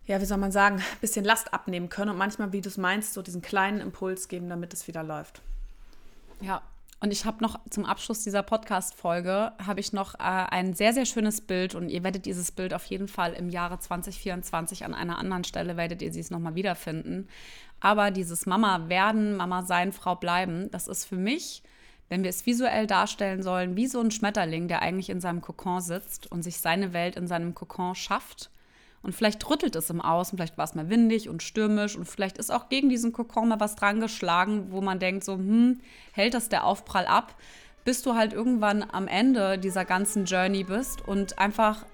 ja, 0.06 0.22
wie 0.22 0.26
soll 0.26 0.38
man 0.38 0.52
sagen, 0.52 0.78
ein 0.78 1.00
bisschen 1.02 1.26
Last 1.26 1.54
abnehmen 1.54 1.90
können 1.90 2.12
und 2.12 2.18
manchmal, 2.18 2.52
wie 2.52 2.62
du 2.62 2.70
es 2.70 2.78
meinst, 2.78 3.14
so 3.14 3.22
diesen 3.22 3.42
kleinen 3.42 3.82
Impuls 3.82 4.28
geben, 4.28 4.50
damit 4.50 4.74
es 4.74 4.88
wieder 4.88 5.04
läuft. 5.04 5.42
Ja, 6.42 6.62
und 7.02 7.12
ich 7.12 7.24
habe 7.24 7.42
noch 7.42 7.60
zum 7.70 7.86
Abschluss 7.86 8.24
dieser 8.24 8.44
Podcast-Folge 8.44 9.54
habe 9.66 9.80
ich 9.80 9.94
noch 9.94 10.16
äh, 10.16 10.18
ein 10.24 10.74
sehr, 10.74 10.94
sehr 10.94 11.06
schönes 11.06 11.40
Bild 11.40 11.74
und 11.74 11.90
ihr 11.90 12.04
werdet 12.04 12.26
dieses 12.26 12.52
Bild 12.52 12.74
auf 12.74 12.86
jeden 12.86 13.08
Fall 13.08 13.34
im 13.34 13.50
Jahre 13.50 13.80
2024 13.80 14.84
an 14.84 14.94
einer 14.94 15.18
anderen 15.18 15.46
Stelle 15.46 15.78
werdet 15.78 16.02
ihr 16.02 16.10
es 16.14 16.30
nochmal 16.30 16.56
wiederfinden. 16.56 17.30
Aber 17.80 18.12
dieses 18.12 18.46
Mama 18.46 18.90
werden, 18.90 19.38
Mama 19.38 19.64
sein, 19.64 19.94
Frau 19.94 20.16
bleiben, 20.16 20.70
das 20.72 20.90
ist 20.90 21.06
für 21.06 21.16
mich 21.16 21.64
wenn 22.10 22.24
wir 22.24 22.30
es 22.30 22.46
visuell 22.46 22.88
darstellen 22.88 23.44
sollen, 23.44 23.76
wie 23.76 23.88
so 23.88 24.00
ein 24.00 24.12
Schmetterling, 24.12 24.68
der 24.68 24.82
eigentlich 24.82 25.10
in 25.10 25.22
seinem 25.22 25.42
Kokon 25.42 25.80
sitzt 25.80 26.32
und 26.32 26.44
sich 26.44 26.58
seine 26.58 26.92
Welt 26.94 27.16
in 27.16 27.28
seinem 27.28 27.56
Kokon 27.56 27.96
schafft. 27.96 28.50
Und 29.02 29.16
vielleicht 29.16 29.48
rüttelt 29.50 29.76
es 29.76 29.90
im 29.90 30.02
Außen, 30.02 30.38
vielleicht 30.38 30.58
war 30.58 30.66
es 30.66 30.76
mal 30.76 30.90
windig 30.90 31.30
und 31.30 31.42
stürmisch 31.42 31.96
und 31.96 32.06
vielleicht 32.06 32.38
ist 32.38 32.52
auch 32.52 32.68
gegen 32.68 32.90
diesen 32.90 33.14
Kokon 33.14 33.48
mal 33.48 33.60
was 33.60 33.76
dran 33.76 34.02
geschlagen, 34.02 34.72
wo 34.72 34.82
man 34.82 35.00
denkt, 35.00 35.24
so, 35.24 35.36
hm, 35.36 35.80
hält 36.12 36.34
das 36.34 36.50
der 36.50 36.66
Aufprall 36.66 37.06
ab, 37.06 37.36
bis 37.86 38.02
du 38.02 38.16
halt 38.16 38.34
irgendwann 38.34 38.84
am 38.84 39.08
Ende 39.08 39.58
dieser 39.58 39.86
ganzen 39.86 40.26
Journey 40.26 40.66
bist 40.66 41.08
und 41.08 41.40
einfach 41.40 41.86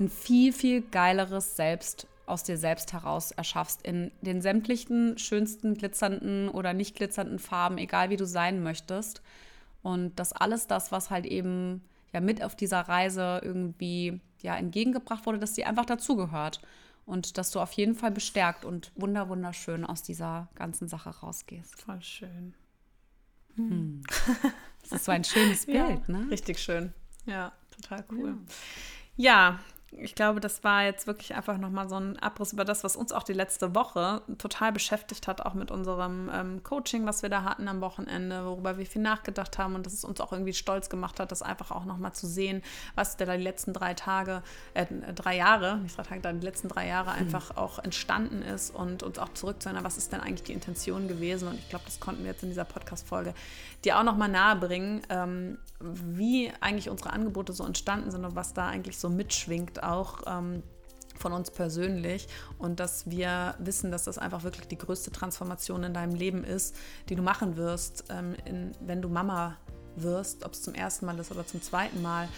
ein 0.00 0.08
viel, 0.08 0.52
viel 0.52 0.80
geileres 0.80 1.56
Selbst 1.56 2.06
aus 2.26 2.42
dir 2.42 2.56
selbst 2.56 2.92
heraus 2.92 3.30
erschaffst, 3.30 3.86
in 3.86 4.10
den 4.20 4.42
sämtlichen 4.42 5.16
schönsten, 5.18 5.74
glitzernden 5.74 6.48
oder 6.48 6.72
nicht 6.72 6.96
glitzernden 6.96 7.38
Farben, 7.38 7.78
egal 7.78 8.10
wie 8.10 8.16
du 8.16 8.26
sein 8.26 8.62
möchtest. 8.62 9.22
Und 9.86 10.18
dass 10.18 10.32
alles 10.32 10.66
das, 10.66 10.90
was 10.90 11.10
halt 11.10 11.26
eben 11.26 11.80
ja 12.12 12.20
mit 12.20 12.42
auf 12.42 12.56
dieser 12.56 12.80
Reise 12.80 13.40
irgendwie 13.44 14.20
ja 14.42 14.56
entgegengebracht 14.56 15.26
wurde, 15.26 15.38
dass 15.38 15.54
sie 15.54 15.64
einfach 15.64 15.84
dazugehört. 15.84 16.60
Und 17.04 17.38
dass 17.38 17.52
du 17.52 17.60
auf 17.60 17.70
jeden 17.70 17.94
Fall 17.94 18.10
bestärkt 18.10 18.64
und 18.64 18.90
wunder 18.96 19.28
wunderschön 19.28 19.84
aus 19.84 20.02
dieser 20.02 20.48
ganzen 20.56 20.88
Sache 20.88 21.10
rausgehst. 21.10 21.80
Voll 21.80 22.02
schön. 22.02 22.54
Hm. 23.54 24.02
Das 24.82 24.90
ist 24.90 25.04
so 25.04 25.12
ein 25.12 25.22
schönes 25.22 25.66
Bild, 25.66 25.76
ja, 25.76 26.02
ne? 26.08 26.30
Richtig 26.32 26.58
schön. 26.58 26.92
Ja, 27.24 27.52
total 27.70 28.04
cool. 28.10 28.38
Ja, 29.14 29.50
ja 29.50 29.60
ich 29.98 30.14
glaube, 30.14 30.40
das 30.40 30.62
war 30.62 30.84
jetzt 30.84 31.06
wirklich 31.06 31.34
einfach 31.34 31.58
nochmal 31.58 31.88
so 31.88 31.96
ein 31.96 32.18
Abriss 32.18 32.52
über 32.52 32.64
das, 32.64 32.84
was 32.84 32.96
uns 32.96 33.12
auch 33.12 33.22
die 33.22 33.32
letzte 33.32 33.74
Woche 33.74 34.22
total 34.38 34.72
beschäftigt 34.72 35.26
hat, 35.26 35.40
auch 35.40 35.54
mit 35.54 35.70
unserem 35.70 36.30
ähm, 36.32 36.62
Coaching, 36.62 37.06
was 37.06 37.22
wir 37.22 37.30
da 37.30 37.44
hatten 37.44 37.66
am 37.66 37.80
Wochenende, 37.80 38.44
worüber 38.44 38.76
wir 38.76 38.86
viel 38.86 39.02
nachgedacht 39.02 39.58
haben 39.58 39.74
und 39.74 39.86
dass 39.86 39.94
es 39.94 40.04
uns 40.04 40.20
auch 40.20 40.32
irgendwie 40.32 40.52
stolz 40.52 40.90
gemacht 40.90 41.18
hat, 41.18 41.32
das 41.32 41.42
einfach 41.42 41.70
auch 41.70 41.84
nochmal 41.84 42.12
zu 42.12 42.26
sehen, 42.26 42.62
was 42.94 43.16
da 43.16 43.24
die 43.36 43.42
letzten 43.42 43.72
drei 43.72 43.94
Tage, 43.94 44.42
äh, 44.74 44.86
drei 45.14 45.36
Jahre, 45.36 45.78
nicht 45.78 45.96
drei 45.96 46.02
Tage, 46.02 46.20
da 46.20 46.32
die 46.32 46.44
letzten 46.44 46.68
drei 46.68 46.86
Jahre 46.86 47.10
mhm. 47.12 47.18
einfach 47.18 47.56
auch 47.56 47.78
entstanden 47.78 48.42
ist 48.42 48.74
und 48.74 49.02
uns 49.02 49.18
auch 49.18 49.30
zurückzuhören, 49.30 49.82
was 49.82 49.96
ist 49.96 50.12
denn 50.12 50.20
eigentlich 50.20 50.44
die 50.44 50.52
Intention 50.52 51.08
gewesen 51.08 51.48
und 51.48 51.54
ich 51.54 51.68
glaube, 51.70 51.86
das 51.86 52.00
konnten 52.00 52.22
wir 52.22 52.32
jetzt 52.32 52.42
in 52.42 52.50
dieser 52.50 52.64
Podcast-Folge 52.64 53.34
dir 53.84 53.98
auch 53.98 54.04
nochmal 54.04 54.28
nahe 54.28 54.56
bringen, 54.56 55.02
ähm, 55.08 55.58
wie 55.80 56.52
eigentlich 56.60 56.90
unsere 56.90 57.12
Angebote 57.12 57.52
so 57.52 57.64
entstanden 57.64 58.10
sind 58.10 58.24
und 58.24 58.34
was 58.34 58.52
da 58.52 58.68
eigentlich 58.68 58.98
so 58.98 59.08
mitschwingt 59.08 59.82
auch. 59.86 60.22
Ähm, 60.26 60.62
von 61.18 61.32
uns 61.32 61.50
persönlich 61.50 62.28
und 62.58 62.78
dass 62.78 63.10
wir 63.10 63.54
wissen, 63.58 63.90
dass 63.90 64.04
das 64.04 64.18
einfach 64.18 64.44
wirklich 64.44 64.68
die 64.68 64.78
größte 64.78 65.10
Transformation 65.10 65.82
in 65.82 65.94
deinem 65.94 66.14
Leben 66.14 66.44
ist, 66.44 66.76
die 67.08 67.16
du 67.16 67.22
machen 67.22 67.56
wirst, 67.56 68.04
ähm, 68.10 68.36
in, 68.44 68.72
wenn 68.80 69.02
du 69.02 69.08
Mama 69.08 69.56
wirst, 69.96 70.44
ob 70.44 70.52
es 70.52 70.62
zum 70.62 70.74
ersten 70.74 71.06
Mal 71.06 71.18
ist 71.18 71.30
oder 71.30 71.46
zum 71.46 71.62
zweiten 71.62 72.02
Mal 72.02 72.28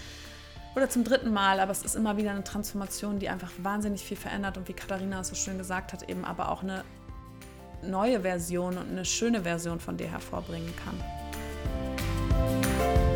oder 0.76 0.88
zum 0.88 1.02
dritten 1.02 1.32
Mal, 1.32 1.60
aber 1.60 1.72
es 1.72 1.82
ist 1.82 1.96
immer 1.96 2.16
wieder 2.16 2.30
eine 2.30 2.44
Transformation, 2.44 3.18
die 3.18 3.28
einfach 3.28 3.50
wahnsinnig 3.62 4.02
viel 4.02 4.16
verändert 4.16 4.56
und 4.56 4.68
wie 4.68 4.74
Katharina 4.74 5.20
es 5.20 5.28
so 5.28 5.34
schön 5.34 5.58
gesagt 5.58 5.92
hat, 5.92 6.08
eben 6.08 6.24
aber 6.24 6.50
auch 6.50 6.62
eine 6.62 6.84
neue 7.82 8.20
Version 8.20 8.78
und 8.78 8.88
eine 8.88 9.04
schöne 9.04 9.42
Version 9.42 9.80
von 9.80 9.96
dir 9.96 10.10
hervorbringen 10.10 10.72
kann. 10.76 13.07